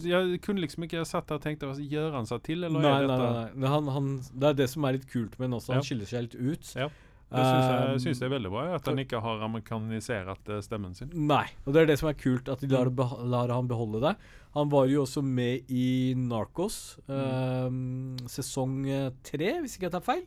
[0.06, 2.92] jeg kunne liksom ikke satt der og tenkt hva Gjør han seg til, eller Nei,
[3.02, 3.34] er dette nei.
[3.34, 3.52] nei.
[3.56, 3.70] nei.
[3.74, 5.74] Han, han, det er det som er litt kult med ham også.
[5.74, 5.82] Han Ja.
[5.82, 6.76] skiller seg litt ut.
[6.78, 6.90] Ja.
[7.30, 10.96] Det syns jeg, syns jeg er veldig bra, at han ikke har amerikanisert eh, stemmen
[10.98, 11.12] sin.
[11.14, 13.30] Nei, og det er det som er kult, at de lar, Mm.
[13.30, 14.16] lar han beholde det.
[14.56, 20.06] Han var jo også med i Narcos, ehm, sesong eh, tre, hvis ikke jeg tar
[20.08, 20.24] feil.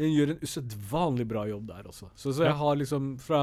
[0.00, 2.08] Han gjør en usedvanlig bra jobb der også.
[2.16, 3.42] Så, så jeg har liksom Fra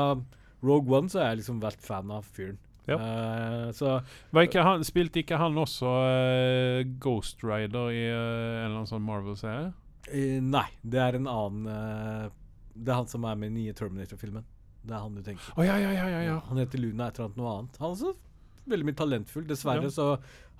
[0.66, 2.58] Rogue One så har jeg liksom vært fan av fyren.
[2.89, 2.95] Ja.
[2.97, 4.00] Uh, så
[4.34, 8.89] Var ikke han, spilte ikke han også uh, Ghost Rider i uh, en eller annen
[8.89, 9.68] sånn Marvel-serie?
[10.10, 12.30] eh, Nei, det er en annen eh,
[12.80, 14.45] Det er han som er med i nye Terminator-filmen.
[14.80, 16.36] Det er han du tenker Å ja, ja, ja, ja, ja.
[16.47, 17.80] Han heter Luna et eller annet noe annet.
[17.82, 18.13] Han er også
[18.69, 19.45] veldig mye talentfull.
[19.49, 20.05] Dessverre så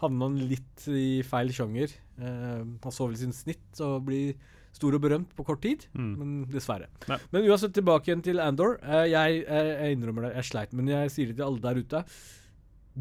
[0.02, 1.94] havner han litt i feil sjanger.
[2.20, 4.34] Uh, han så vel sin snitt og blir
[4.76, 6.12] stor og berømt på kort tid, Mm.
[6.20, 6.88] men dessverre.
[7.10, 7.18] Nei.
[7.32, 8.76] Men uansett tilbake igjen til Andor.
[8.84, 11.80] Uh, jeg, jeg, jeg innrømmer det, jeg sleit, men jeg sier det til alle der
[11.82, 12.04] ute.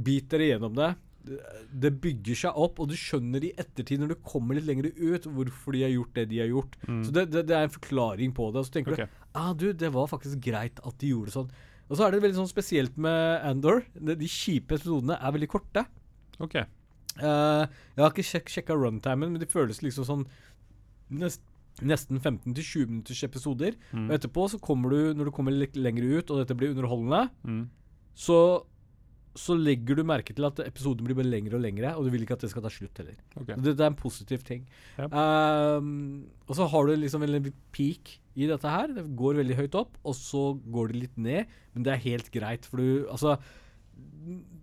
[0.08, 0.92] Bit dere gjennom det.
[1.28, 4.88] Det- Det bygger seg opp, og du skjønner i ettertid, når du kommer litt lenger
[4.96, 6.76] ut, hvorfor de har gjort det de har gjort.
[6.88, 7.02] Mm.
[7.04, 8.62] Så det, det, det er en forklaring på det.
[8.62, 9.06] Og så tenker okay.
[9.06, 11.50] du ah, du, det var faktisk greit at de gjorde sånn.
[11.88, 13.82] Og så er det veldig sånn spesielt med Andor.
[13.94, 15.84] De, de kjipe episodene er veldig korte.
[16.40, 16.56] OK.
[17.18, 17.64] Uh,
[17.96, 20.26] jeg har ikke sjek sjekka runtimen, men de føles liksom sånn
[21.10, 21.40] nest,
[21.82, 23.74] nesten 15-20 minutters episoder.
[23.92, 24.08] Mm.
[24.10, 27.28] Og etterpå så kommer du, når du kommer litt lenger ut, og dette blir underholdende,
[27.46, 27.64] Mm.
[28.14, 28.38] så,
[29.38, 32.24] så legger du merke til at episoden blir bare lengre og lengre, og du vil
[32.24, 33.16] ikke at det skal ta slutt heller.
[33.38, 33.54] Okay.
[33.54, 34.64] Det, det er en positiv ting.
[34.98, 35.14] Yep.
[35.14, 35.92] Um,
[36.48, 38.90] og så har du liksom en peak i dette her.
[38.96, 40.42] Det går veldig høyt opp, og så
[40.74, 41.54] går det litt ned.
[41.74, 43.36] Men det er helt greit, for du Altså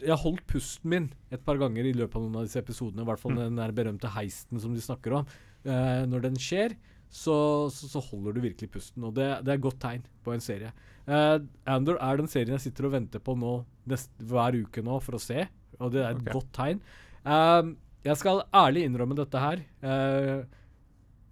[0.05, 3.03] Jeg holdt pusten min et par ganger i løpet av noen av disse episodene.
[3.03, 3.41] I hvert fall Mm.
[3.43, 5.25] den der berømte heisten som de snakker om.
[5.65, 6.75] Uh, når den skjer,
[7.09, 7.35] så,
[7.71, 9.03] så, så holder du virkelig pusten.
[9.07, 10.71] Og det, det er et godt tegn på en serie.
[11.07, 11.37] Uh,
[11.69, 15.17] Andor er den serien jeg sitter og venter på nå nest, hver uke nå for
[15.17, 15.47] å se.
[15.79, 16.33] Og det er et okay.
[16.33, 16.79] godt tegn.
[17.25, 17.75] Um,
[18.05, 19.61] jeg skal ærlig innrømme dette her.
[19.85, 20.45] Uh,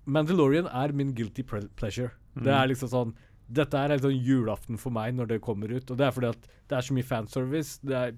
[0.06, 1.70] Mandalorian er min guilty pleasure.
[1.76, 2.12] pleasure.
[2.36, 2.64] Det Mm.
[2.64, 3.14] er liksom sånn
[3.54, 5.92] Dette er sånn julaften for meg når det kommer ut.
[5.92, 7.78] Og det er fordi at det er så mye fanservice.
[7.84, 8.14] Det er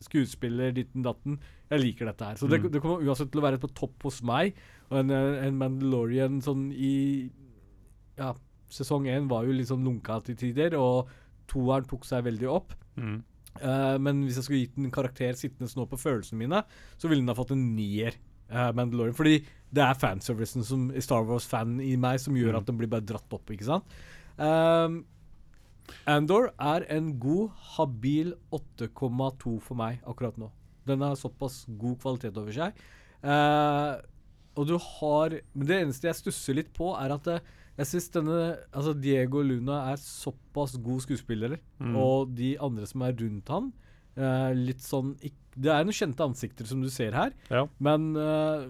[0.00, 1.38] skuespiller, ditten datten.
[1.70, 2.34] Jeg liker dette her.
[2.36, 2.70] Så det, Mm.
[2.72, 4.54] det kommer uansett til å være på topp hos meg.
[4.90, 7.30] Og en, en Mandalorian sånn i
[8.16, 8.32] Ja,
[8.74, 11.08] sesong én var jo litt sånn lunka til tider, og
[11.50, 12.74] toeren tok seg veldig opp.
[12.98, 13.16] Mm.
[13.62, 16.62] Uh, men hvis jeg skulle gitt en karakter sittende nå på følelsene mine,
[16.98, 18.16] så ville den ha fått en nier.
[18.50, 19.38] Uh, Mandalorian, Fordi
[19.74, 22.58] det er fanservicen som Star Wars-fan i meg som gjør Mm.
[22.60, 23.50] at den blir bare dratt opp.
[23.50, 23.84] ikke sant?
[24.38, 25.04] Um,
[26.08, 30.50] Andor er en god, habil 8,2 for meg akkurat nå.
[30.88, 32.72] Den har såpass god kvalitet over seg.
[33.24, 34.00] Uh,
[34.54, 37.40] og du har Men det eneste jeg stusser litt på, er at eh,
[37.78, 38.36] jeg syns denne
[38.72, 41.96] Altså Diego Luna er såpass god skuespiller, Mm.
[41.96, 43.72] og de andre som er rundt han
[44.16, 47.66] uh, Litt sånn ikk- Det er noen kjente ansikter som du ser her, Ja.
[47.80, 48.66] men uh,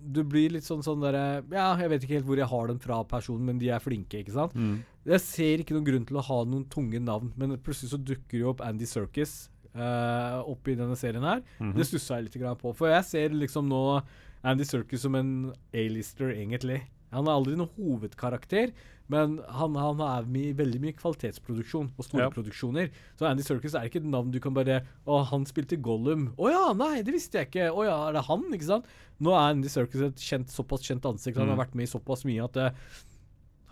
[0.00, 2.78] du blir litt sånn sånn derre Ja, jeg vet ikke helt hvor jeg har den
[2.78, 4.54] fra personen, men de er flinke, ikke sant?
[4.54, 4.82] Mm.
[5.08, 8.38] Jeg ser ikke noen grunn til å ha noen tunge navn, men plutselig så dukker
[8.42, 11.42] jo opp Andy Serkis uh, opp i denne serien her.
[11.60, 11.74] Mhm.
[11.76, 14.02] Det stusser jeg litt på, for jeg ser liksom nå
[14.44, 16.82] Andy Serkis som en A-lister, egentlig.
[17.12, 18.72] Han er aldri noen hovedkarakter,
[19.08, 22.30] men han, han er med i veldig mye kvalitetsproduksjon og store Ja.
[22.34, 22.90] produksjoner.
[23.16, 26.26] Så Andy Serkis er ikke et navn du kan bare Å, han spilte Gollum.
[26.36, 27.70] Å ja, nei, det visste jeg ikke.
[27.72, 28.44] Å ja, er det han?
[28.52, 28.90] Ikke sant?
[29.24, 31.38] Nå er Andy Serkis et kjent, såpass kjent ansikt.
[31.40, 31.56] Han Mm.
[31.56, 32.70] har vært med i såpass mye at uh,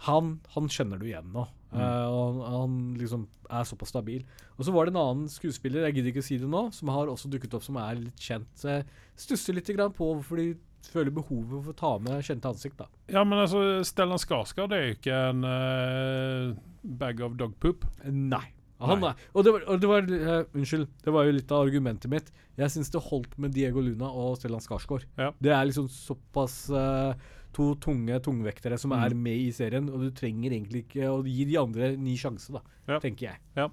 [0.06, 1.46] han, han kjenner du igjen nå.
[1.72, 1.80] Mm.
[1.80, 4.24] Uh, og han, han liksom er såpass stabil.
[4.56, 6.88] Og så var det en annen skuespiller, jeg gidder ikke å si det nå, som
[6.94, 8.48] har også dukket opp som er litt kjent.
[8.58, 8.86] Så jeg
[9.20, 10.48] stusser litt grann på hvorfor de
[10.92, 12.86] føler behovet for å ta med kjente ansikt, da.
[13.12, 17.84] Ja, men altså, Stellan Skarsgård er jo ikke en uh, bag of dog poop.
[18.04, 18.44] Nei.
[18.78, 19.14] Han Nei.
[19.32, 22.26] og det var, og det var uh, Unnskyld, det var jo litt av argumentet mitt.
[22.60, 25.06] Jeg syns det holdt med Diego Luna og Stellan Skarsgård.
[25.16, 25.30] Ja.
[25.40, 27.14] Det er liksom såpass uh,
[27.56, 29.00] to tunge tungvektere som Mm.
[29.06, 32.16] er med i serien, og du trenger egentlig ikke å gi de andre en ny
[32.20, 32.98] sjanse, da, Ja.
[33.00, 33.70] tenker jeg.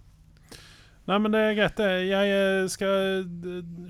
[1.05, 1.76] Nei, men det er greit.
[1.76, 2.07] det.
[2.07, 3.26] Jeg skal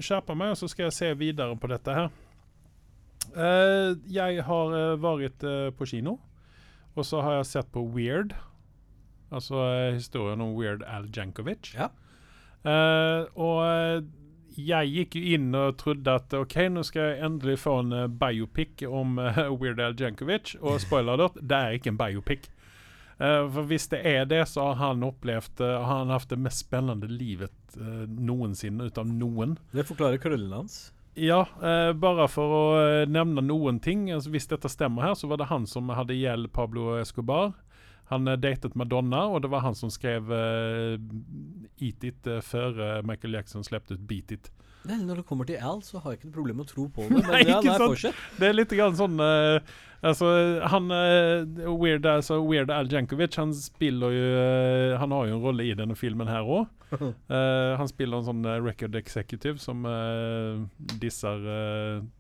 [0.01, 2.09] skjerpe meg, og så skal jeg se videre på dette her.
[3.32, 6.17] Eh, jeg har eh, vært eh, på kino,
[6.93, 8.36] og så har jeg sett på Weird.
[9.34, 9.63] Altså
[9.95, 11.71] historien om Weird Al Jankovic.
[11.74, 11.89] Ja.
[13.34, 14.05] Og
[14.53, 18.86] jeg gikk jo inn og trodde at OK, nå skal jeg endelig få en biopic
[18.86, 19.17] om
[19.59, 20.53] Weird Al Jankovic.
[20.61, 22.45] Og spoiler alert, det er ikke en biopic.
[23.17, 26.39] Uh, for hvis det er det, så har han opplevd uh, har han hatt det
[26.41, 29.57] mest spennende livet uh, noensinne ut av noen.
[29.74, 30.80] Det forklarer krøllene hans.
[31.14, 34.07] Ja, eh, bare for å eh, nevne noen ting.
[34.11, 37.53] Altså, hvis dette stemmer her, så var det han som hadde ihjel Pablo Escobar.
[38.09, 40.97] Han eh, datet Madonna, og det var han som skrev eh,
[41.78, 44.49] Eat It eh, før Michael Jackson slepte ut Beat It.
[44.84, 46.86] Vel, når det kommer til Al, så har jeg ikke noe problem med å tro
[46.91, 47.15] på det.
[47.15, 47.88] Men Nei, ja, ikke sant?
[47.93, 48.21] fortsett.
[48.39, 49.73] Det er litt grann sånn uh,
[50.03, 50.29] Altså,
[50.67, 55.45] han uh, Weird, altså, Weird Al Jankovic, han spiller jo uh, Han har jo en
[55.45, 56.67] rolle i denne filmen her òg.
[57.79, 59.81] han spiller en sånn record executive som
[61.01, 61.39] disser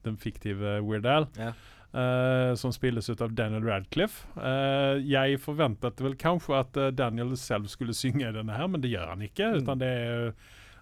[0.01, 1.27] den fiktive Weird Al.
[1.37, 1.51] Ja.
[1.93, 4.25] Uh, som spilles ut av Daniel Radcliffe.
[4.33, 8.89] Uh, jeg forventet vel kanskje at uh, Daniel selv skulle synge denne her, men det
[8.95, 9.51] gjør han ikke.
[9.51, 9.59] Mm.
[9.61, 10.31] Utan det er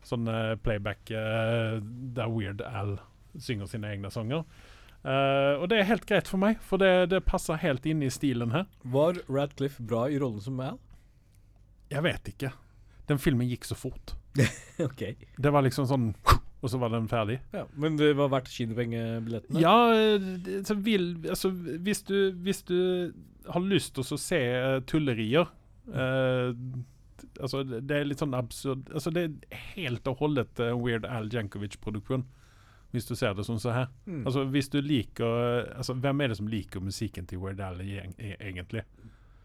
[0.08, 1.80] sånn eh, playback eh,
[2.16, 2.98] der Weird Al
[3.40, 4.46] synger sine egne sanger.
[5.02, 8.10] Uh, og det er helt greit for meg, for det, det passer helt inn i
[8.14, 8.68] stilen her.
[8.86, 10.78] Var Radcliffe bra i rollen som Al?
[11.92, 12.52] Jeg vet ikke.
[13.10, 14.14] Den filmen gikk så fort.
[14.88, 15.02] ok.
[15.42, 16.06] Det var liksom sånn
[16.62, 17.40] Og så var den ferdig.
[17.52, 19.60] Ja, men det var verdt kinopengebillettene?
[19.64, 19.74] Ja,
[20.46, 23.12] det- så vil Altså, hvis du, hvis du
[23.50, 24.40] har lyst til å se
[24.86, 25.50] tullerier tullerier
[25.90, 26.54] eh,
[27.40, 31.30] Altså, det er litt sånn absurd Altså, det er helt og holdet uh, Weird Al
[31.34, 32.26] Jankovic-produksjon.
[32.92, 33.90] Hvis du ser det sånn så her.
[34.06, 34.26] Mm.
[34.26, 38.36] Altså, hvis du liker Altså, hvem er det som liker musikken til Weird Al e-
[38.36, 38.84] egentlig?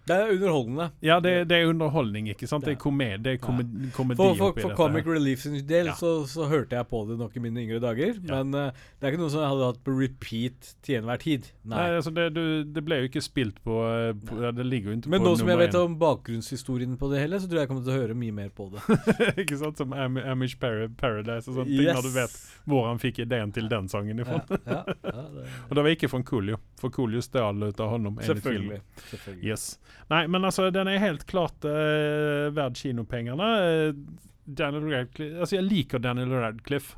[0.06, 0.84] Det er underholdende.
[1.02, 2.62] Ja, det, det er underholdning, ikke sant?
[2.66, 5.06] Det er komedie, det er komedi, komedi For, for, for Comic.
[5.06, 8.20] Relief sin del så, så hørte jeg på det nok i mine yngre dager.
[8.26, 8.68] Men uh,
[9.00, 11.48] det er ikke noe som jeg hadde hatt på repeat til enhver tid.
[11.64, 11.88] Nei, Nei.
[11.98, 15.12] altså det, du, det ble jo ikke spilt på, eh, på Det ligger jo ikke
[15.16, 17.72] Men på nå som jeg vet om bakgrunnshistorien på det hele, så tror jeg jeg
[17.72, 18.84] kommer til å høre mye mer på det.
[19.42, 19.82] ikke sant?
[19.82, 23.54] Som Am Amish Par Paradise og sånne ting, når du vet hvor han fikk ideen
[23.54, 24.40] til den sangen ifra.
[24.62, 25.26] ja, ja, ja,
[25.68, 28.80] Og det var ikke fra Coolio, for Coolio stjal ut av enligt selvfølgelig.
[29.10, 29.50] selvfølgelig.
[29.50, 29.68] Yes.
[30.12, 33.48] Nei, men altså, den er helt klart uh, verd kinopengene.
[33.66, 33.98] Eh,
[34.46, 36.96] Daniel Radcliffe Altså, jeg liker Daniel Radcliffe.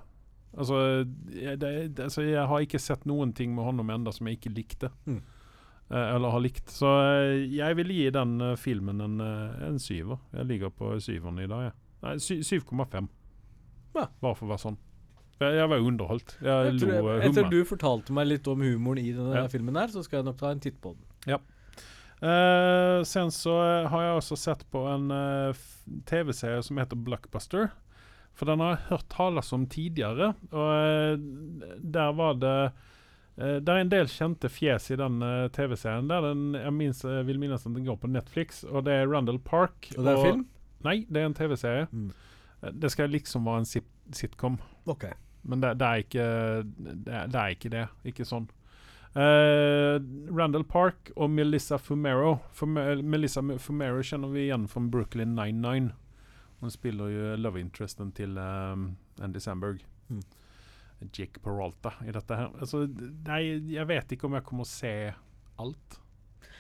[0.59, 0.79] Altså
[1.33, 4.55] jeg, det, altså, jeg har ikke sett noen ting med honom enda som jeg ikke
[4.57, 4.91] likte.
[5.07, 5.21] Mm.
[5.89, 6.69] Uh, eller har likt.
[6.73, 10.21] Så uh, jeg vil gi den uh, filmen en, en syver.
[10.37, 11.79] Jeg ligger på syveren i dag, jeg.
[12.05, 13.09] Nei, sy 7,5.
[13.97, 14.05] Ja.
[14.21, 14.79] Bare for å være sånn.
[15.39, 16.35] Jeg, jeg var underholdt.
[16.43, 19.47] Jeg, Jeg lo uh, etter du fortalte meg litt om humoren i denne Ja.
[19.53, 21.05] filmen, her, så skal jeg nok ta en titt på den.
[22.21, 25.67] Eh, sen så eh, har jeg også sett på en uh,
[26.09, 27.71] TV-serie som heter Blockbuster.
[28.39, 30.33] For den har jeg hørt tales om tidligere.
[30.51, 32.55] Og uh, der var det
[33.39, 36.11] eh, Det er en del kjente fjes i den eh, TV-serien.
[36.11, 38.63] Der den, jeg, minst, vil minnes at den går på Netflix.
[38.67, 39.91] Og det er Randall Park.
[39.97, 40.47] Og det er film?
[40.87, 41.89] Nei, det er en TV-serie.
[41.91, 42.13] Mm.
[42.63, 44.59] Eh, Det skal liksom være en sit sitcom.
[44.87, 45.11] Ok.
[45.43, 46.29] Men det, det, er ikke,
[46.79, 47.87] det, er, det er ikke det.
[48.11, 48.49] Ikke sånn.
[49.15, 50.01] Eh,
[50.37, 52.39] Randall Park og Melissa Fumero.
[52.53, 55.93] Fume, Melissa Fumero kjenner vi igjen fra Brooklyn 99.
[56.59, 58.91] Hun spiller jo love interesten til um,
[59.23, 59.85] Andy Samberg.
[60.09, 60.23] Mm.
[61.15, 62.51] Jake Peralta i dette her.
[62.59, 62.85] Altså,
[63.29, 64.95] nei, jeg vet ikke om jeg kommer å se
[65.63, 66.01] alt.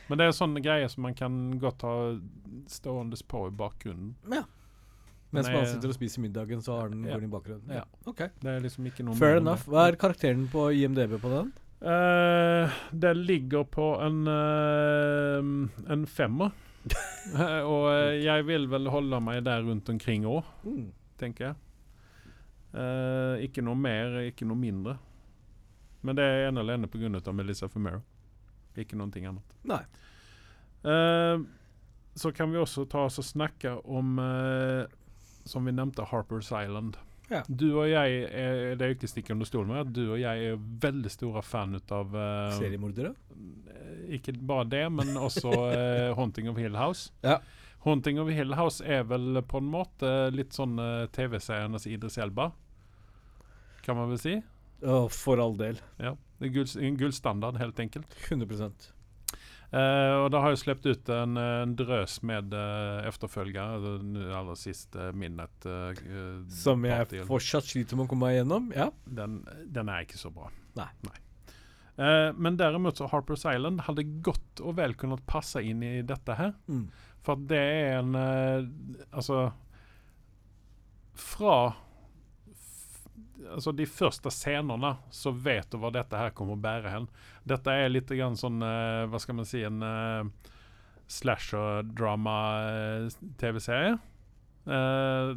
[0.09, 1.96] Men det er sånne greier som man kan godt ha
[2.70, 4.14] stående på i bakgrunnen.
[4.30, 4.44] Ja.
[5.34, 7.12] Mens Nei, man sitter og spiser middagen, så har den ja.
[7.12, 7.72] går den i bakgrunnen.
[7.82, 7.84] Ja.
[8.09, 8.22] Ok.
[8.40, 8.86] Det er liksom
[9.18, 9.66] Fair enough.
[9.68, 11.51] Hva er karakteren på IMDb på den?
[11.81, 16.51] Eh, det ligger på en, uh, en femmer.
[17.72, 20.89] Og eh, jeg vil vel holde meg der rundt omkring òg, Mm.
[21.18, 21.57] tenker jeg.
[22.79, 24.97] Eh, ikke noe mer, ikke noe mindre.
[26.03, 27.33] Men det er ene alene pga.
[27.33, 28.03] Melissa Fumero.
[28.79, 29.55] Ikke noe annet.
[29.66, 29.83] Nei.
[30.85, 31.43] Uh,
[32.14, 34.87] så kan vi også ta oss og snakke om, uh,
[35.45, 36.97] som vi nevnte, Harper's Island.
[37.29, 37.43] Ja.
[37.49, 40.53] Du og jeg er, Det er ikke stikk under stolen med at du og jeg
[40.53, 43.12] er veldig store fan av uh, Seriemordere?
[44.09, 47.11] ikke bare det, men også uh, 'Haunting of Hill House'.
[47.22, 47.39] Ja.
[47.85, 52.51] 'Haunting of Hill House' er vel på en måte litt sånn uh, TV-serienes Idris Elba,
[53.85, 54.39] kan man vel si.
[54.83, 55.81] Oh, for all del.
[55.99, 56.16] Ja.
[56.39, 58.14] Det er gull, en gullstandard, helt enkelt.
[58.29, 58.93] 100
[59.69, 63.83] Eh, og det har jo sluppet ut en, en drøs med uh, efterfølgere.
[63.85, 65.93] Den aller siste Midnight uh,
[66.49, 68.73] Som jeg fortsatt sliter med å komme meg gjennom.
[68.77, 68.89] Ja.
[69.05, 70.49] den, den er ikke så bra.
[70.79, 71.19] Nei.
[71.99, 76.37] Eh, men derimot så Harper's Island hadde godt og vel kunnet passe inn i dette
[76.39, 76.53] her.
[76.71, 76.85] Mm.
[77.29, 78.69] At det er en uh,
[79.12, 79.51] Altså
[81.19, 81.57] Fra
[83.55, 87.07] Altså de første scenene så vet du hva dette her kommer å bære hen.
[87.49, 90.24] Dette er litt grann sånn eh, Hva skal man si En uh,
[91.09, 93.99] slasher-drama-TV-serie.
[94.68, 95.30] Eh,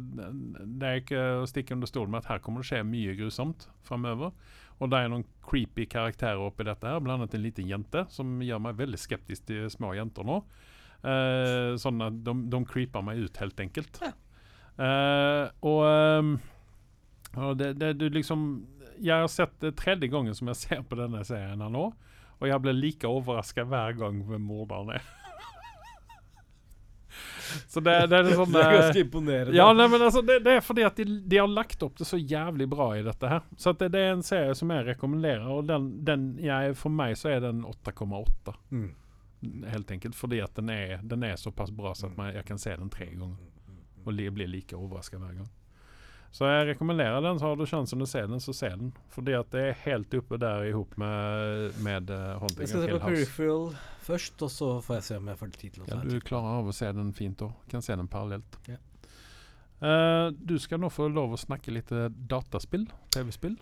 [0.78, 3.60] det er ikke å stikke under stolen med at her kommer det skje mye grusomt
[3.86, 4.30] framover.
[4.82, 8.62] Og det er noen creepy karakterer oppi dette, her annet en liten jente som gjør
[8.66, 10.40] meg veldig skeptisk til små jenter nå.
[11.02, 14.02] Eh, sånn at de, de creeper meg ut, helt enkelt.
[14.02, 16.34] Eh, og ehm,
[17.36, 18.66] og det, det du liksom
[19.00, 21.88] Jeg har sett det tredje gangen som jeg ser på denne serien her nå,
[22.42, 25.02] og jeg blir like overraska hver gang hvem morderen er.
[27.68, 29.56] Så det, det er sånn det er eh, ganske imponerende.
[29.56, 32.06] ja, nei, men altså, det, det er fordi at de, de har lagt opp det
[32.08, 33.44] så jævlig bra i dette her.
[33.60, 37.34] Så det, er en serie som jeg rekommenderer, og den, den jeg, for meg så
[37.34, 38.56] er den 8,8.
[38.72, 38.90] Mm.
[39.72, 42.60] Helt enkelt fordi at den er, den er såpass bra så at man, jeg kan
[42.62, 43.36] se den tre ganger.
[44.02, 45.50] Og li, blir like overraska hver gang.
[46.32, 47.38] Så jeg rekommenderer den.
[47.38, 48.92] Så har du sjansen å se den, så se den.
[49.12, 52.86] Fordi at det er helt oppe der i hop med, med uh, Haunting Jeg skal
[52.86, 53.66] se på Peripheral
[54.06, 56.62] først, og så får jeg se om jeg får tid til å Ja, du klarer
[56.62, 57.52] av å se den fint òg.
[57.68, 58.56] Kan se den parallelt.
[58.70, 58.80] Ja.
[59.82, 62.86] Uh, du skal nå få lov å snakke litt eh, dataspill.
[63.12, 63.58] TV-spill.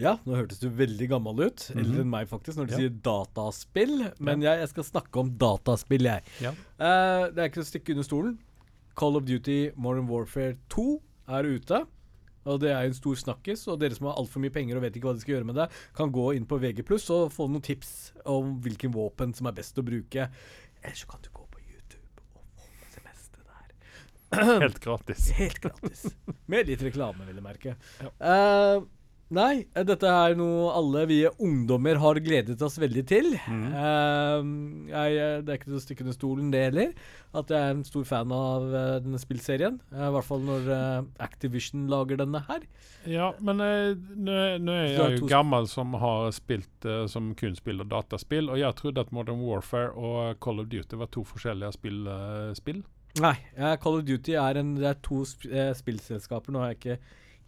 [0.00, 1.64] Ja, nå hørtes du veldig gammel ut.
[1.72, 1.80] Mhm.
[1.82, 2.78] Eldre enn meg, faktisk, når du Ja.
[2.84, 3.96] sier dataspill.
[4.20, 6.22] Men jeg, jeg skal snakke om dataspill, jeg.
[6.44, 6.52] Ja.
[6.78, 8.38] Eh, det er ikke å stikke under stolen.
[8.94, 10.86] Call of Duty Modern Warfare 2
[11.28, 11.82] er ute.
[12.48, 14.96] Og det er en stor snakkis, og dere som har altfor mye penger og vet
[14.98, 15.68] ikke hva de skal gjøre med det,
[15.98, 16.84] kan gå inn på VG+,
[17.14, 17.92] og få noen tips
[18.28, 20.28] om hvilken våpen som er best å bruke.
[20.82, 24.58] Eller så kan du gå på YouTube og få det meste der.
[24.66, 25.30] Helt gratis.
[25.38, 26.08] Helt gratis.
[26.50, 27.76] Med litt reklame, vil jeg merke.
[28.02, 28.10] Ja.
[28.32, 28.90] Eh,
[29.34, 33.30] nei, dette er noe alle vi ungdommer har gledet oss veldig til.
[33.48, 33.64] Mm.
[33.72, 34.50] Uh,
[34.90, 36.92] jeg, det er ikke til å stikke under stolen, det heller.
[37.36, 39.78] At jeg er en stor fan av uh, denne spillserien.
[39.92, 42.66] Uh, I hvert fall når eh, Activision lager denne her.
[43.08, 48.50] Ja, men nå er- er jeg jo gammel som har spilt som kun spiller dataspill,
[48.52, 52.04] og jeg trodde at Modern Warfare og Call of Duty var to forskjellige spill.
[52.58, 52.82] spill.
[53.20, 53.34] Nei,
[53.82, 55.48] Call of Duty er, en, det er to sp
[55.80, 56.54] spillselskaper.
[56.54, 57.00] Nå har jeg ikke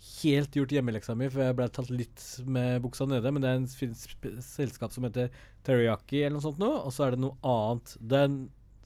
[0.04, 3.30] helt gjort hjemmeleksa mi, for jeg ble tatt litt med buksa nede.
[3.32, 5.32] Men det er en selskap som heter
[5.66, 7.96] Teriyaki eller noe sånt nå, og så er det noe annet.
[8.00, 8.38] Den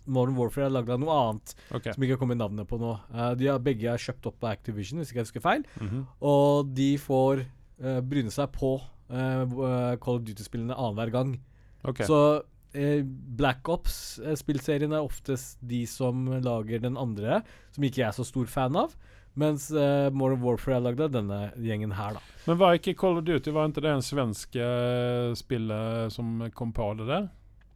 [0.08, 1.92] Modern Warfare er lagd av noe annet okay.
[1.92, 2.94] som ikke har kommet navnet på nå.
[3.12, 5.66] Uh, de har begge er kjøpt opp av Activision, hvis ikke jeg husker feil.
[5.80, 6.04] Mhm.
[6.32, 9.58] Og de får uh, bryne seg på uh,
[10.02, 11.36] Call of Duty-spillene annenhver gang.
[11.84, 12.08] Okay.
[12.08, 17.40] Så Black Ops-spillserien er oftest de som lager den andre,
[17.72, 18.92] som ikke jeg er så stor fan av.
[19.38, 22.22] Mens uh, Modern Warfare lagde lagd denne gjengen her, da.
[22.48, 26.72] Men var ikke Call of Duty Var ikke det en svensk uh, spiller som kom
[26.74, 27.28] på det der?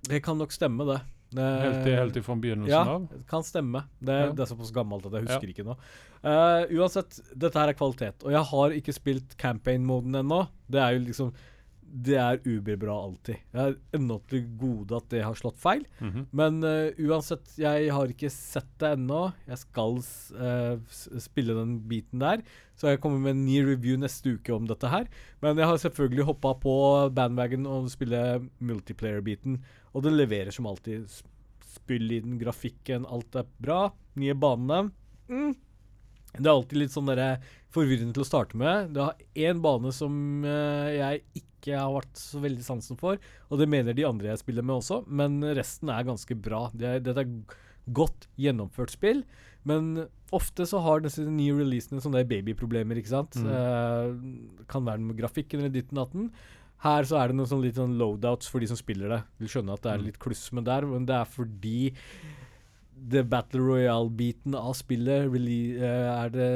[0.09, 1.01] Det kan nok stemme, det.
[1.33, 3.07] Eh, Helt, i- helt ifra begynnelsen ja, av?
[3.09, 3.85] det kan stemme.
[4.03, 4.33] Det, Ja.
[4.37, 5.77] det er såpass gammelt at jeg husker ikke nå.
[6.25, 8.19] Uh, uansett, dette her er kvalitet.
[8.27, 10.43] Og jeg har ikke spilt campaign-moden ennå.
[10.69, 11.31] Det er jo liksom
[11.93, 13.41] Det er uberbra alltid.
[13.53, 15.83] Jeg er ennå til gode at det har slått feil.
[16.01, 16.25] Mhm.
[16.33, 19.27] Men uh, uansett, jeg har ikke sett det ennå.
[19.49, 22.41] Jeg skal eh, spille den biten der.
[22.81, 25.05] Så jeg kommer med en ny review neste uke om dette her.
[25.45, 26.75] Men jeg har selvfølgelig hoppa på
[27.15, 28.23] bandwagon og spille
[28.59, 29.61] multiplayer-biten.
[29.93, 31.13] Og det leverer som alltid.
[31.73, 33.83] Spill i den grafikken, alt er bra.
[34.19, 34.89] Nye banene.
[35.29, 35.53] Mm.
[36.33, 37.11] Det er alltid litt sånn
[37.73, 38.93] forvirrende til å starte med.
[38.95, 39.17] Det har
[39.49, 43.95] én bane som eh, jeg ikke har vært så veldig sansen for, og det mener
[43.95, 46.65] de andre jeg spiller med også, men resten er ganske bra.
[46.75, 47.31] Det er, er
[47.93, 49.23] godt gjennomført spill,
[49.69, 53.37] men ofte så har disse nye releasene sånne babyproblemer, ikke sant.
[53.39, 53.53] Mm.
[53.53, 56.31] Eh, kan være noe med grafikken eller ditten datten.
[56.83, 59.21] Her så er det noen sånn litt sånn loadouts for de som spiller det.
[59.39, 60.07] Vil skjønne at det er Mm.
[60.09, 61.93] litt kluss med der, men det er fordi
[63.11, 66.51] det Battle Royale-biten av spillet really, eh, er det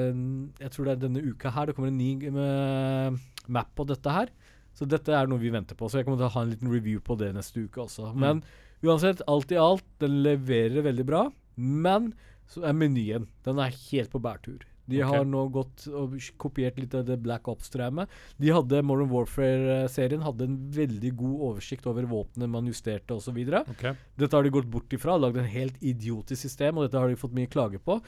[0.61, 3.17] Jeg tror det er denne uka her det kommer en ny eh,
[3.49, 4.31] map på dette her.
[4.77, 5.89] Så dette er noe vi venter på.
[5.89, 8.13] Så jeg kommer til å ha en liten review på det neste uke også.
[8.13, 8.21] Mm.
[8.21, 8.43] Men
[8.85, 11.23] uansett, alt i alt, den leverer veldig bra.
[11.57, 12.13] Men
[12.47, 14.67] så er menyen Den er helt på bærtur.
[14.87, 15.11] De okay.
[15.11, 18.13] har nå gått og kopiert litt av det Black Ops-traumet.
[18.39, 23.41] De hadde Modern Warfare-serien hadde en veldig god oversikt over våpnene man justerte osv.
[23.75, 23.97] Okay.
[24.19, 27.19] Dette har de gått bort ifra, lagd en helt idiotisk system, og dette har de
[27.19, 27.99] fått mye klage på.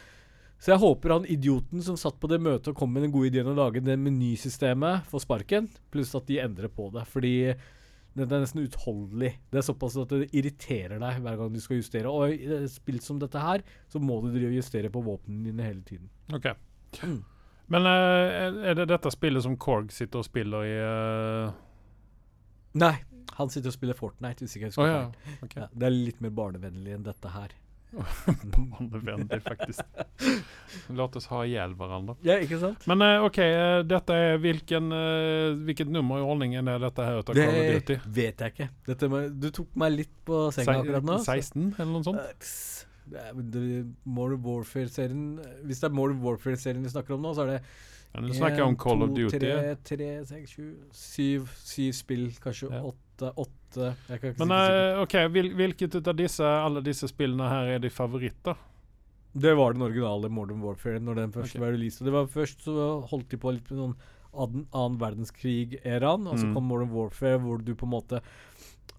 [0.58, 3.30] Så jeg håper han idioten som satt på det møtet og kom med den gode
[3.30, 7.04] ideen å lage det menysystemet, får sparken, pluss at de endrer på det.
[7.10, 7.34] Fordi
[8.18, 9.36] det er nesten utholdelig.
[9.52, 12.10] Det er såpass at det irriterer deg hver gang du skal justere.
[12.10, 15.84] Og i et spill som dette her, så må du justere på våpnene dine hele
[15.86, 16.10] tiden.
[16.34, 16.50] Ok.
[17.02, 17.18] Mm.
[17.68, 21.52] Men eh, er- det dette spillet som Korg sitter og spiller i uh...
[22.80, 22.94] Nei,
[23.36, 25.36] han sitter og spiller Fortnite, hvis ikke jeg husker oh, ja.
[25.44, 25.62] Okay.
[25.64, 27.52] Ja, det er litt mer barnevennlig enn dette her.
[28.68, 29.80] Barnevennlig, faktisk.
[30.92, 32.18] La oss ha ihjel hverandre.
[32.26, 32.84] Ja, ikke sant?
[32.90, 34.90] Men uh, OK, uh, dette er hvilken,
[35.64, 37.22] hvilket nummer i ordningen er dette her?
[37.32, 38.68] Det vet jeg ikke.
[38.90, 39.08] Dette
[39.40, 41.16] du tok meg litt på senga akkurat nå.
[41.24, 42.44] så- 16, eller noe sånt?
[44.04, 47.60] Modern Warfare-serien Hvis det er Modern Warfare-serien vi snakker om nå, så er det
[48.14, 49.38] Ja, Nå snakker jeg om Call of Duty.
[49.38, 52.80] Tre, tre, seks, sju, syv, syv spill, kanskje Ja.
[52.88, 57.08] åtte, åtte Jeg kan ikke Men si eh, OK, hvil, hvilket av disse, alle disse
[57.10, 58.56] spillene her er de favoritter?
[59.38, 61.60] Det var den originale Modern Warfare når den først okay.
[61.66, 62.04] var released.
[62.06, 63.96] Det var Først så holdt de på litt med noen
[64.38, 66.54] annen, verdenskrig-æraen, og så Mm.
[66.54, 68.20] kom Modern Warfare, hvor du på en måte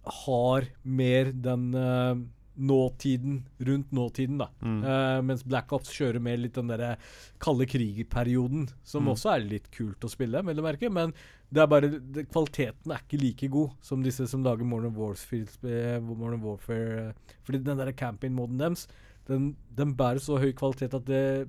[0.05, 2.16] har mer den eh,
[2.60, 4.49] nåtiden rundt nåtiden, da.
[4.62, 4.84] Mm.
[4.84, 6.97] Uh, mens Black Ops kjører mer litt den derre
[7.39, 9.14] kalde krig-perioden, som Mm.
[9.14, 10.91] også er litt kult å spille, vil jeg merke.
[10.91, 11.14] Men
[11.51, 15.47] det er bare det, kvaliteten er ikke like god som disse som lager Modern Warfare.
[15.64, 18.88] eh, Modern Warfare eh, fordi den der camping-moden deres,
[19.28, 21.47] den, den bærer så høy kvalitet at det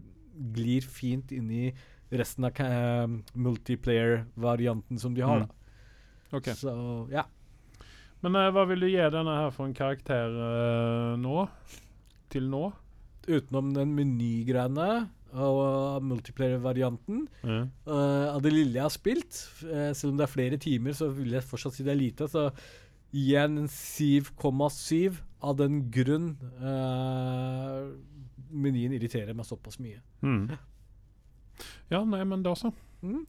[0.54, 1.72] glir fint inn i
[2.12, 2.52] resten av
[3.34, 5.40] multiplayer-varianten som de har.
[5.44, 5.48] Mm.
[5.48, 6.36] da.
[6.36, 6.48] Ok.
[6.56, 6.72] Så
[7.10, 7.24] ja.
[8.24, 11.46] Men uh, hva vil du gi denne her for en karakter uh, nå?
[12.32, 12.66] Til nå?
[13.30, 14.90] Utenom den menygreiene
[15.30, 17.68] og multiplayer-varianten, Mm.
[17.86, 19.36] Av det lille jeg har spilt,
[19.94, 22.26] selv om det er flere timer, så vil jeg fortsatt si det er lite.
[22.26, 22.48] Så
[23.14, 26.32] gir jeg en 7,7 av den grunn
[28.50, 30.00] menyen irriterer meg såpass mye.
[30.24, 30.50] Mm.
[31.92, 32.72] Ja, nei, men da så.
[33.02, 33.24] Mm.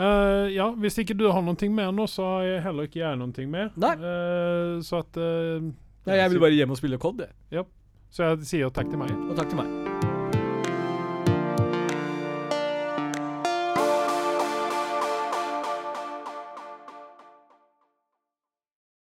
[0.00, 3.20] Eh, ja, hvis ikke du har noe mer nå, så har jeg heller ikke jeg
[3.20, 3.68] noe mer.
[3.76, 3.92] Nei.
[4.00, 5.68] Uh, så at uh,
[6.08, 7.68] Nei, jeg vil bare hjem og spille COD, jeg.
[8.10, 9.12] Så jeg sier takk til meg.
[9.28, 9.79] Og takk til meg.